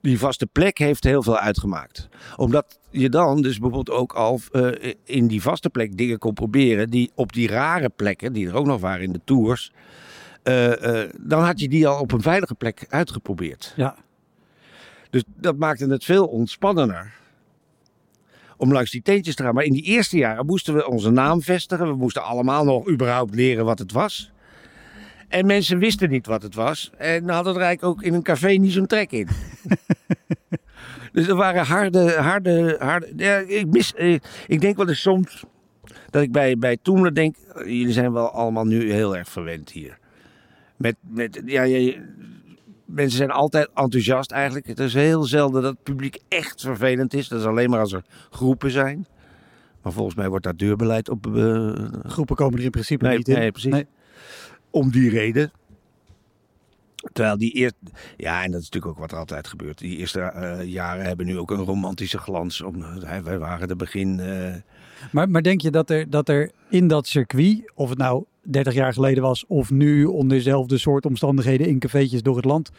[0.00, 2.08] Die vaste plek heeft heel veel uitgemaakt.
[2.36, 4.40] Omdat je dan dus bijvoorbeeld ook al
[5.04, 8.66] in die vaste plek dingen kon proberen die op die rare plekken, die er ook
[8.66, 9.72] nog waren in de tours,
[11.20, 13.72] dan had je die al op een veilige plek uitgeprobeerd.
[13.76, 13.96] Ja.
[15.10, 17.12] Dus dat maakte het veel ontspannender.
[18.56, 19.54] Om langs die teentjes te gaan.
[19.54, 21.88] Maar in die eerste jaren moesten we onze naam vestigen.
[21.88, 24.32] We moesten allemaal nog überhaupt leren wat het was.
[25.28, 26.90] En mensen wisten niet wat het was.
[26.96, 29.28] En hadden er eigenlijk ook in een café niet zo'n trek in.
[31.12, 33.12] dus er waren harde, harde, harde...
[33.16, 35.44] Ja, ik, mis, eh, ik denk wel eens soms
[36.10, 37.36] dat ik bij, bij Toemler denk...
[37.36, 39.98] eh, Jullie zijn wel allemaal nu heel erg verwend hier.
[40.76, 41.62] Met, met, ja,
[42.94, 44.66] mensen zijn altijd enthousiast eigenlijk.
[44.66, 47.28] Het is heel zelden dat het publiek echt vervelend is.
[47.28, 49.06] Dat is alleen maar als er groepen zijn.
[49.82, 51.26] Maar volgens mij wordt daar deurbeleid op...
[51.36, 51.72] eh,
[52.02, 53.38] Groepen komen er in principe Nee, niet in.
[53.38, 53.72] nee, precies.
[53.72, 53.86] Nee.
[54.70, 55.52] om die reden.
[57.12, 57.78] Terwijl die eerste...
[58.16, 59.78] Ja, en dat is natuurlijk ook wat er altijd gebeurt.
[59.78, 62.60] Die eerste eh, jaren hebben nu ook een romantische glans.
[62.60, 64.20] Om, eh, wij waren de begin...
[65.12, 68.74] Maar, maar denk je dat er, dat er in dat circuit, of het nou 30
[68.74, 72.70] jaar geleden was of nu onder dezelfde soort omstandigheden in cafeetjes door het land,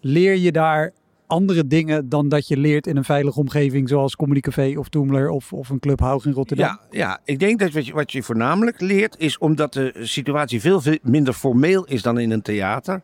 [0.00, 0.92] leer je daar
[1.26, 5.28] andere dingen dan dat je leert in een veilige omgeving zoals Comedy Café of Toemler
[5.30, 6.66] of, of een Club in Rotterdam?
[6.66, 10.60] Ja, ja, ik denk dat wat je, wat je voornamelijk leert is omdat de situatie
[10.60, 13.02] veel, veel minder formeel is dan in een theater.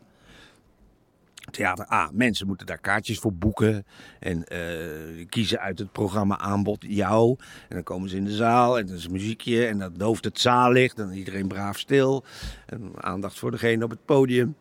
[1.50, 3.86] Theater A, mensen moeten daar kaartjes voor boeken
[4.20, 7.36] en eh, kiezen uit het programma aanbod jou.
[7.68, 10.40] En dan komen ze in de zaal en er is muziekje en dan dooft het
[10.40, 12.24] zaallicht en iedereen braaf stil.
[12.66, 14.56] En aandacht voor degene op het podium.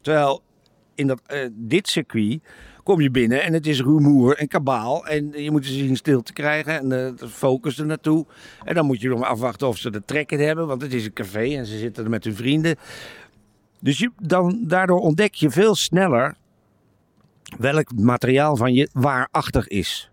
[0.00, 0.42] Terwijl
[0.94, 2.40] in dat, eh, dit circuit
[2.82, 5.06] kom je binnen en het is rumoer en kabaal.
[5.06, 8.26] En je moet ze zien stil te krijgen en de de focus er naartoe.
[8.64, 11.12] En dan moet je nog afwachten of ze de trekken hebben, want het is een
[11.12, 12.76] café en ze zitten er met hun vrienden.
[13.86, 16.36] Dus je, dan, daardoor ontdek je veel sneller
[17.58, 20.10] welk materiaal van je waarachtig is.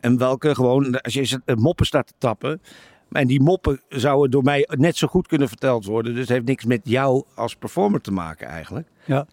[0.00, 2.62] En welke gewoon, als je moppen staat te tappen.
[3.10, 6.12] En die moppen zouden door mij net zo goed kunnen verteld worden.
[6.12, 8.88] Dus het heeft niks met jou als performer te maken eigenlijk.
[9.04, 9.26] Ja.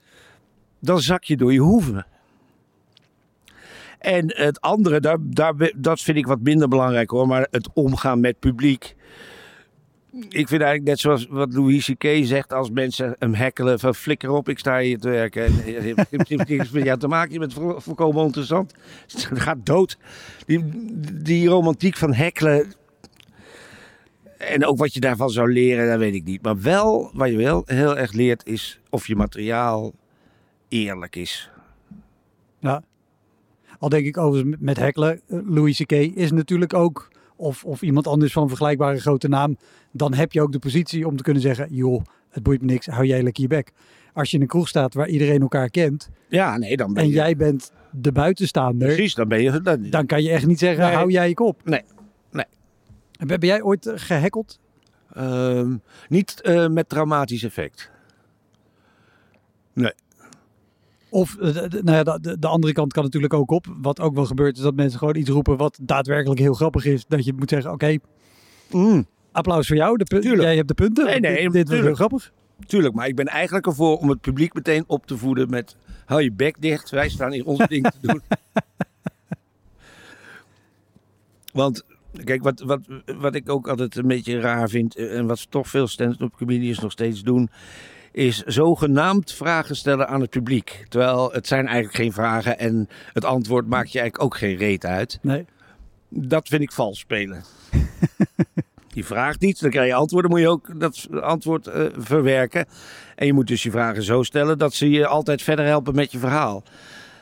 [0.80, 2.06] Dan zak je door je hoeven.
[4.00, 7.28] En het andere, daar, daar, dat vind ik wat minder belangrijk hoor.
[7.28, 8.96] Maar het omgaan met publiek.
[10.14, 12.20] Ik vind eigenlijk net zoals wat Louis C.K.
[12.26, 12.54] zegt.
[12.54, 15.46] Als mensen hem hekkelen van flikker op, ik sta hier te werken.
[15.46, 17.34] En Het heeft- niks met jou te maken.
[17.34, 18.32] Je bent vo- volkomen.
[18.32, 19.98] Het gaat dood.
[20.46, 20.64] Die,
[21.24, 22.74] die romantiek van hekkelen.
[24.38, 26.42] En ook wat je daarvan zou leren, dat weet ik niet.
[26.42, 29.94] Maar wel, wat je wel heel erg leert, is of je materiaal
[30.68, 31.50] eerlijk is.
[32.60, 32.84] Ja.
[33.80, 35.92] Al denk ik overigens met hekkelen, eh, Louis C.K.
[35.92, 39.58] is natuurlijk ook, of, of iemand anders van vergelijkbare grote naam,
[39.94, 42.86] dan heb je ook de positie om te kunnen zeggen, joh, het boeit me niks,
[42.86, 43.72] hou jij lekker je bek.
[44.14, 47.10] Als je in een kroeg staat waar iedereen elkaar kent Ja, nee, dan ben en
[47.10, 47.16] je...
[47.16, 49.62] jij bent de buitenstaander, Precies, dan ben je...
[49.62, 50.94] Dan, dan kan je echt niet zeggen, Nee.
[50.94, 51.62] hou jij je kop.
[51.64, 51.82] Nee,
[52.32, 52.46] nee.
[53.18, 54.60] Ben ben jij ooit eh, gehackeld?
[55.14, 55.76] Ehm,
[56.10, 57.92] niet eh, met traumatisch effect.
[59.74, 59.94] Nee.
[61.10, 63.66] Of eh, nou ja, de, de andere kant kan natuurlijk ook op.
[63.82, 67.06] Wat ook wel gebeurt is dat mensen gewoon iets roepen wat daadwerkelijk heel grappig is.
[67.08, 67.98] Dat je moet zeggen, oké,
[68.72, 69.98] Mm, applaus voor jou.
[69.98, 70.42] De Tuurlijk.
[70.42, 71.06] jij hebt de punten.
[71.06, 72.32] Nee, nee, dit, dit was heel grappig.
[72.66, 75.76] tuurlijk, maar ik ben eigenlijk ervoor om het publiek meteen op te voeden met...
[76.06, 78.22] Hou je bek dicht, wij staan hier ons ding te doen.
[81.54, 81.84] Want,
[82.24, 82.82] kijk, wat, wat,
[83.18, 84.96] wat ik ook altijd een beetje raar vind...
[84.96, 87.50] eh, en wat toch veel stand-up comedians nog steeds doen...
[88.12, 90.86] is zogenaamd vragen stellen aan het publiek.
[90.90, 92.60] Terwijl het zijn eigenlijk geen vragen...
[92.60, 95.20] en het antwoord maakt je eigenlijk ook geen reet uit.
[95.22, 95.46] Nee.
[96.10, 97.44] Dat vind ik vals spelen.
[98.94, 100.24] je vraagt iets, dan krijg je antwoord.
[100.24, 102.66] Dan moet je ook dat antwoord eh, verwerken.
[103.16, 106.12] En je moet dus je vragen zo stellen dat ze je altijd verder helpen met
[106.12, 106.64] je verhaal.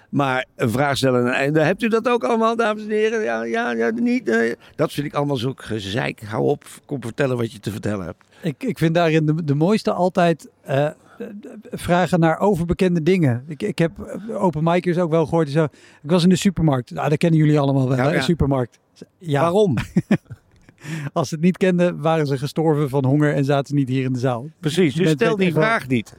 [0.09, 3.24] Maar een vraag stellen en dan hebt u dat ook allemaal, dames en heren?
[3.24, 4.30] Ja, ja, ja niet.
[4.30, 4.53] eh.
[4.76, 6.22] dat vind ik allemaal zo gezeik.
[6.24, 8.24] Hou op, kom vertellen wat je te vertellen hebt.
[8.41, 10.88] Ik, ik vind daarin de, de mooiste altijd eh,
[11.72, 13.43] vragen naar overbekende dingen.
[13.47, 13.91] Ik, ik heb
[14.34, 15.45] open micers ook wel gehoord.
[15.45, 15.63] die Zo,
[16.03, 16.91] ik was in de supermarkt.
[16.91, 18.13] Nou, dat kennen jullie allemaal wel, Ja, hè?
[18.13, 18.22] ja.
[18.22, 18.80] Supermarkt.
[19.17, 19.76] Ja, Waarom?
[21.13, 24.03] als ze het niet kenden, waren ze gestorven van honger en zaten ze niet hier
[24.03, 24.49] in de zaal.
[24.59, 26.15] Precies, dus stel die vraag niet.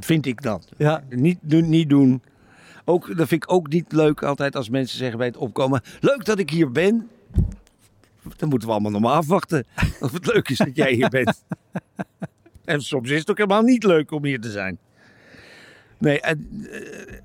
[0.00, 0.62] Vind ik dan.
[0.76, 2.22] Ja, Niet doen, niet doen.
[2.84, 5.82] Ook, dat vind ik ook niet leuk altijd als mensen zeggen bij het opkomen...
[6.00, 7.08] Leuk dat ik hier ben.
[8.36, 9.66] Dan moeten we allemaal nog maar afwachten
[10.00, 11.42] of het leuk is dat jij hier bent.
[12.64, 14.78] En soms is het ook helemaal niet leuk om hier te zijn.
[15.98, 17.18] Nee, en, eh,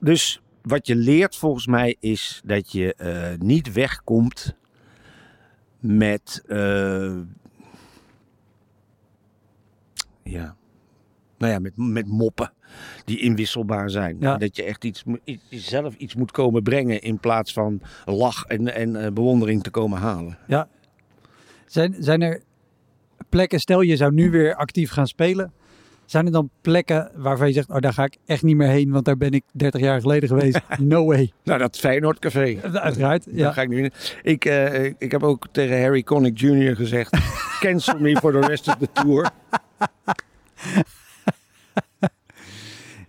[0.00, 4.54] dus wat je leert volgens mij is dat je eh, niet wegkomt
[5.82, 6.42] met...
[6.46, 7.16] eh,
[10.22, 10.56] ja,
[11.38, 12.52] nou ja, met, met moppen
[13.04, 14.16] die inwisselbaar zijn.
[14.20, 14.36] Ja.
[14.36, 15.04] Dat je echt iets-
[15.50, 19.98] zelf iets moet komen brengen in plaats van lach en, en eh, bewondering te komen
[19.98, 20.38] halen.
[20.46, 20.68] ja.
[21.66, 22.42] Zijn, zijn er
[23.28, 25.52] plekken, stel je zou nu weer actief gaan spelen.
[26.12, 28.90] Zijn er dan plekken waarvan je zegt, oh daar ga ik echt niet meer heen,
[28.90, 30.60] want daar ben ik 30 jaar geleden geweest.
[30.78, 31.32] No way.
[31.44, 32.58] Nou, dat Feyenoord Café.
[32.72, 33.90] Uiteraard, Daar ga ik nu in.
[34.22, 36.76] Ik, eh, ik heb ook tegen Harry Connick Jr.
[36.76, 37.16] gezegd:
[37.60, 39.30] cancel me for the rest of the tour.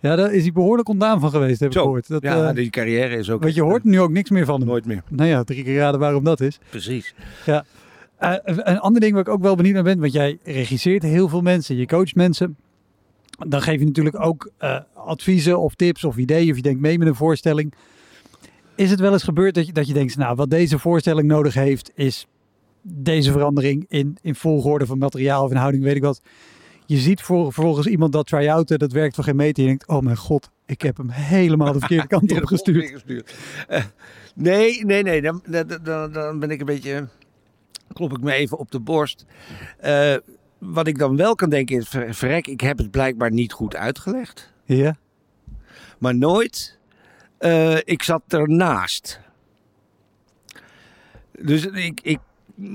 [0.00, 2.08] Ja, daar is hij behoorlijk ontdaan van geweest, heb ik Zo, gehoord.
[2.08, 3.42] Dat, ja, eh, die carrière is ook.
[3.42, 4.68] want je hoort nu ook niks meer van hem.
[4.68, 5.02] nooit meer.
[5.08, 6.58] Nou ja, drie keer raden waarom dat is.
[6.70, 7.14] Precies.
[7.46, 7.64] Ja.
[8.18, 11.28] Eh, een ander ding waar ik ook wel benieuwd naar ben, want jij regisseert heel
[11.28, 12.56] veel mensen, je coacht mensen.
[13.38, 16.98] Dan geef je natuurlijk ook eh, adviezen of tips of ideeën of je denkt mee
[16.98, 17.74] met een voorstelling.
[18.74, 21.54] Is het wel eens gebeurd dat je, dat je denkt, nou wat deze voorstelling nodig
[21.54, 22.26] heeft is
[22.86, 26.20] deze verandering in, in volgorde van materiaal of in houding, weet ik wat.
[26.86, 29.62] Je ziet voor, vervolgens iemand dat try-outen, dat werkt voor geen meter.
[29.62, 33.04] Je denkt, oh mijn god, ik heb hem helemaal de verkeerde kant op gestuurd.
[33.68, 33.84] Eh,
[34.34, 35.22] nee, nee, nee.
[35.22, 37.08] Dan, dan, dan, dan ben ik een beetje.
[37.92, 39.26] Klop ik me even op de borst.
[39.78, 40.14] Eh,
[40.64, 43.76] wat ik dan wel kan denken is: ver- verrek, ik heb het blijkbaar niet goed
[43.76, 44.52] uitgelegd.
[44.64, 44.96] Ja,
[45.98, 46.78] Maar nooit.
[47.38, 49.20] eh, ik zat ernaast.
[51.38, 52.18] Dus ik, ik,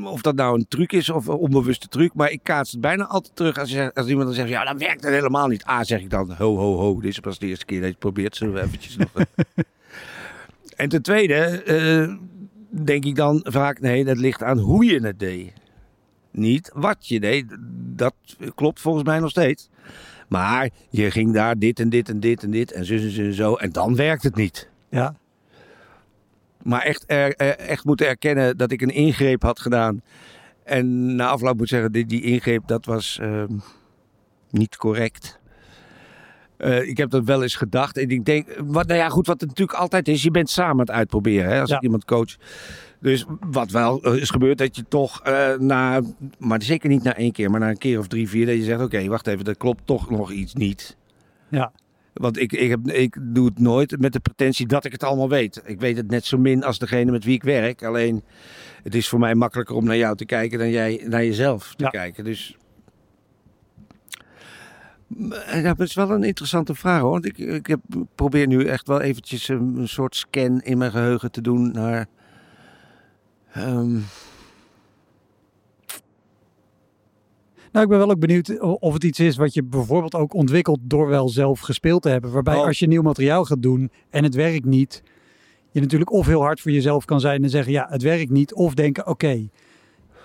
[0.03, 3.05] of dat nou een truc is of een onbewuste truc, maar ik kaats het bijna
[3.05, 5.67] altijd terug als, je zegt- als iemand dan zegt, ja, dan werkt het helemaal niet.
[5.67, 7.91] A, zeg ik dan, ho, ho, ho, dit is pas de eerste keer dat je
[7.91, 9.09] het probeert, zullen we eventjes nog...
[10.75, 11.33] en ten tweede
[11.63, 12.15] eh,
[12.69, 15.53] denk ik dan vaak, nee, dat ligt aan hoe je het deed.
[16.31, 17.57] Niet wat je deed,
[17.95, 18.13] dat
[18.55, 19.69] klopt volgens mij nog steeds.
[20.27, 23.21] Maar je ging daar dit en dit en dit en dit en zo en zo
[23.23, 24.69] en zo en dan werkt het niet.
[24.89, 25.13] ja,
[26.63, 30.01] Maar echt, er, echt moeten erkennen dat ik een ingreep had gedaan.
[30.63, 33.57] En na afloop moet zeggen, die, die ingreep dat was ehm,
[34.49, 35.39] niet correct.
[36.57, 37.97] Eh, ik heb dat wel eens gedacht.
[37.97, 40.71] En ik denk, wat, nou ja, goed, wat het natuurlijk altijd is, je bent samen
[40.71, 41.75] aan het uitproberen hè, als Ja.
[41.75, 42.35] ik iemand coach.
[43.01, 46.01] Dus wat wel eh, is gebeurd, dat je toch eh, na,
[46.37, 48.63] maar zeker niet na één keer, maar na een keer of drie, vier, dat je
[48.63, 50.97] zegt, oké, wacht even, dat klopt toch nog iets niet.
[51.49, 51.71] ja.
[52.13, 55.29] Want ik, ik, heb, ik doe het nooit met de pretentie dat ik het allemaal
[55.29, 55.61] weet.
[55.65, 57.83] Ik weet het net zo min als degene met wie ik werk.
[57.83, 58.23] Alleen,
[58.83, 61.83] het is voor mij makkelijker om naar jou te kijken dan jij naar jezelf te
[61.83, 61.89] Ja.
[61.89, 62.23] kijken.
[62.23, 62.57] Dus.
[65.07, 67.11] Maar Dat is wel een interessante vraag hoor.
[67.11, 67.79] Want ik, ik heb,
[68.15, 72.07] probeer nu echt wel eventjes een, een soort scan in mijn geheugen te doen naar.
[73.53, 73.97] Ehm,
[77.71, 80.79] Nou, ik ben wel ook benieuwd of het iets is wat je bijvoorbeeld ook ontwikkelt
[80.83, 82.31] door wel zelf gespeeld te hebben.
[82.31, 82.65] Waarbij Oh.
[82.65, 85.03] als je nieuw materiaal gaat doen en het werkt niet,
[85.71, 88.53] je natuurlijk of heel hard voor jezelf kan zijn en zeggen ja, het werkt niet.
[88.53, 89.49] Of denken oké,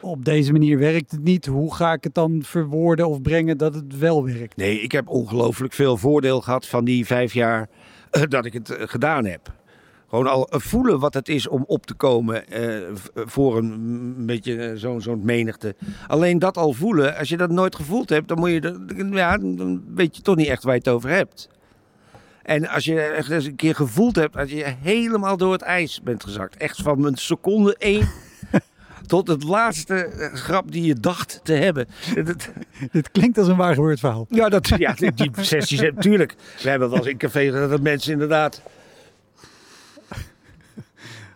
[0.00, 1.46] op deze manier werkt het niet.
[1.46, 4.56] Hoe ga ik het dan verwoorden of brengen dat het wel werkt?
[4.56, 7.68] Nee, ik heb ongelooflijk veel voordeel gehad van die vijf jaar
[8.10, 9.52] eh, dat ik het eh, gedaan heb.
[10.14, 14.26] Gewoon al eh, voelen wat het is om op te komen eh, v- voor een
[14.26, 15.74] beetje eh, zo'n zo'n menigte.
[16.06, 19.82] Alleen dat al voelen, als je dat nooit gevoeld hebt, dan, moet je, ja, dan
[19.94, 21.48] weet je toch niet echt waar je het over hebt.
[22.42, 26.00] En als je echt eens een keer gevoeld hebt dat je helemaal door het ijs
[26.02, 26.56] bent gezakt.
[26.56, 28.08] Echt van een seconde één
[29.06, 31.86] tot het laatste eh, grap die je dacht te hebben.
[32.92, 34.26] Dit klinkt als een waar gebeurd verhaal.
[34.28, 36.34] ja, dat, ja, die- sessies, natuurlijk.
[36.62, 38.62] We hebben wel eens in café dat mensen inderdaad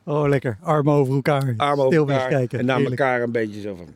[0.09, 0.59] Oh, lekker.
[0.61, 1.55] Armen over elkaar.
[1.57, 2.59] armen over elkaar wegkijken.
[2.59, 3.01] en naar Heerlijk.
[3.01, 3.87] elkaar een beetje zo van...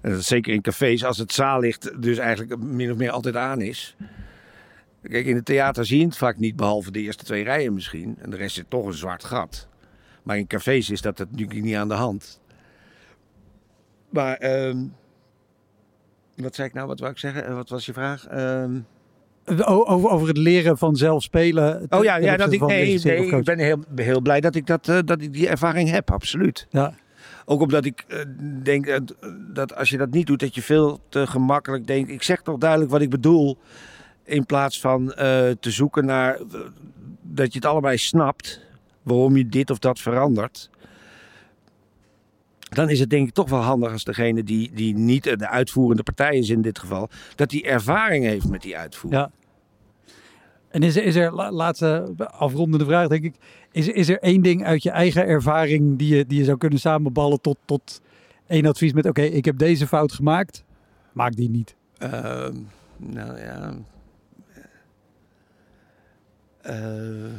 [0.00, 3.36] en dat is zeker in cafés, als het zaallicht dus eigenlijk min of meer altijd
[3.36, 3.96] aan is.
[5.02, 8.16] Kijk, in het theater zie je het vaak niet, behalve de eerste twee rijen misschien.
[8.18, 9.68] En de rest zit toch een zwart gat.
[10.22, 12.40] Maar in cafés is dat natuurlijk niet aan de hand.
[14.10, 14.78] Maar, ehm,
[16.36, 16.86] wat zei ik nou?
[16.86, 17.46] Wat wou ik zeggen?
[17.46, 18.26] Eh, Wat was je vraag?
[18.26, 18.80] Ehm, O-
[19.46, 21.86] Over, over het leren van zelf spelen.
[21.88, 24.98] Oh ja, ja dat ik, nee, ik ben heel, heel blij dat ik, dat, eh,
[25.04, 26.66] dat ik die ervaring heb, absoluut.
[26.70, 26.94] Ja,
[27.44, 28.18] Ook omdat ik eh,
[28.62, 28.98] denk
[29.54, 32.10] dat als je dat niet doet, dat je veel te gemakkelijk denkt.
[32.10, 33.58] Ik zeg toch duidelijk wat ik bedoel.
[34.24, 36.38] In plaats van eh, te zoeken naar
[37.22, 38.60] dat je het allebei snapt.
[39.02, 40.70] Waarom je dit of dat verandert.
[42.70, 46.02] Dan is het denk ik toch wel handig als degene die, die niet de uitvoerende
[46.02, 47.08] partij is in dit geval.
[47.34, 49.22] Dat die ervaring heeft met die uitvoering.
[49.22, 49.30] ja.
[50.70, 53.34] En is er, is er la- laatste afrondende vraag, denk ik.
[53.72, 56.78] Is, is er één ding uit je eigen ervaring die je, die je zou kunnen
[56.78, 58.00] samenballen tot, tot
[58.46, 60.64] één advies met: oké, ik heb deze fout gemaakt,
[61.12, 61.74] maak die niet.
[61.98, 62.56] Ehm,
[62.96, 63.74] nou ja.
[66.62, 67.32] Eh,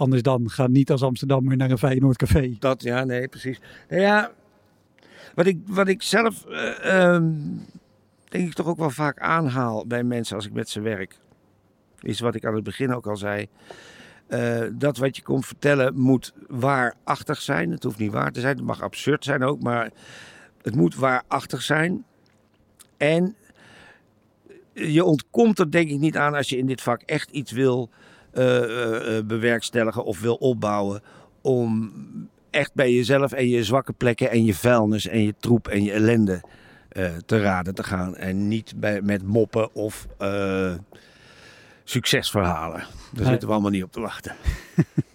[0.00, 2.56] Anders dan ga niet als Amsterdammer naar een Feyenoord café.
[2.58, 3.60] dat, ja, nee, precies.
[3.88, 4.30] Nou ja,
[5.34, 7.32] wat ik, wat ik zelf, eh, ehm,
[8.28, 11.18] denk ik toch ook wel vaak aanhaal bij mensen als ik met ze werk,
[12.00, 13.48] is wat ik aan het begin ook al zei.
[14.26, 17.70] Eh, dat wat je komt vertellen moet waarachtig zijn.
[17.70, 19.90] Het hoeft niet waar te zijn, het mag absurd zijn ook, maar
[20.62, 22.04] het moet waarachtig zijn.
[22.96, 23.36] En
[24.72, 27.90] je ontkomt er denk ik niet aan als je in dit vak echt iets wil
[29.26, 31.02] bewerkstelligen of wil opbouwen.
[31.42, 31.92] Om
[32.50, 35.92] echt bij jezelf en je zwakke plekken en je vuilnis en je troep en je
[35.92, 36.40] ellende
[36.88, 38.16] eh, te raden te gaan.
[38.16, 40.74] En niet bij, met moppen of eh,
[41.84, 42.78] succesverhalen.
[42.78, 43.24] Daar Nee.
[43.26, 44.34] zitten we allemaal niet op te wachten.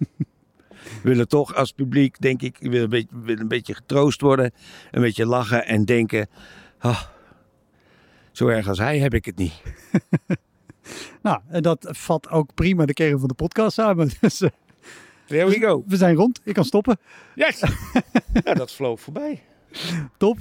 [1.02, 4.52] we willen toch als publiek, denk ik, wil een, beetje, wil een beetje getroost worden.
[4.92, 6.28] Een beetje lachen en denken...
[6.80, 7.02] "Ah,
[8.32, 9.54] zo erg als hij heb ik het niet.
[11.22, 14.10] Nou, en dat vat ook prima de kern van de podcast samen.
[14.22, 14.50] Dus eh,
[15.28, 15.84] There we go.
[15.88, 16.42] we zijn rond.
[16.44, 16.98] Ik kan stoppen.
[17.36, 17.60] Yes!
[18.44, 19.42] nou, dat vloog voorbij.
[20.18, 20.38] Top.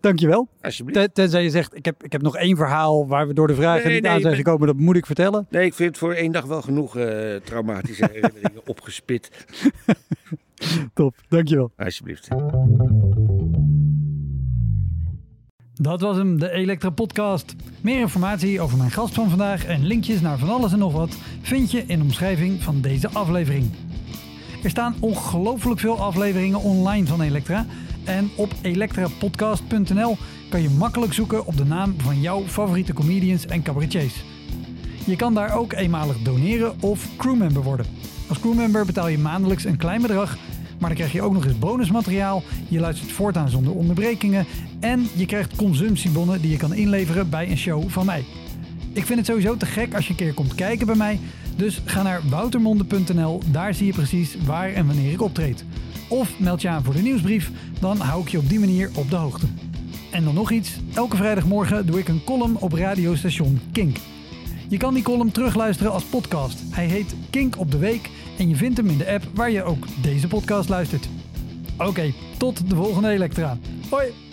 [0.00, 0.48] Dankjewel.
[0.60, 0.98] Alsjeblieft.
[0.98, 3.54] Ten- Tenzij je zegt, ik heb, ik heb nog één verhaal waar we door de
[3.54, 4.66] vragen Nee, niet nee, aan zijn gekomen.
[4.66, 5.46] Dat moet ik vertellen.
[5.50, 9.46] Nee, ik vind voor één dag wel genoeg eh, traumatische herinneringen opgespit.
[10.94, 11.14] Top.
[11.28, 11.70] Dankjewel.
[11.76, 12.28] Alsjeblieft.
[15.82, 17.54] Dat was hem, de Elektra Podcast.
[17.80, 21.16] Meer informatie over mijn gast van vandaag en linkjes naar van alles en nog wat
[21.40, 23.70] vind je in de omschrijving van deze aflevering.
[24.62, 27.66] Er staan ongelooflijk veel afleveringen online van Elektra.
[28.04, 30.16] En op elektrapodcast.nl
[30.50, 34.24] kan je makkelijk zoeken op de naam van jouw favoriete comedians en cabaretiers.
[35.06, 37.86] Je kan daar ook eenmalig doneren of crewmember worden.
[38.28, 40.36] Als crewmember betaal je maandelijks een klein bedrag,
[40.78, 42.42] maar dan krijg je ook nog eens bonusmateriaal.
[42.68, 44.46] Je luistert voortaan zonder onderbrekingen
[44.82, 48.24] en je krijgt consumptiebonnen die je kan inleveren bij een show van mij.
[48.92, 51.20] Ik vind het sowieso te gek als je een keer komt kijken bij mij.
[51.56, 55.64] Dus ga naar woutermonde.nl, daar zie je precies waar en wanneer ik optreed.
[56.08, 59.10] Of meld je aan voor de nieuwsbrief, dan hou ik je op die manier op
[59.10, 59.46] de hoogte.
[60.10, 63.96] En dan nog iets, elke vrijdagmorgen doe ik een column op radiostation Kink.
[64.68, 66.62] Je kan die column terugluisteren als podcast.
[66.70, 69.62] Hij heet Kink op de Week en je vindt hem in de app waar je
[69.62, 71.08] ook deze podcast luistert.
[71.78, 73.58] Oké, tot de volgende Elektra.
[73.90, 74.31] Hoi!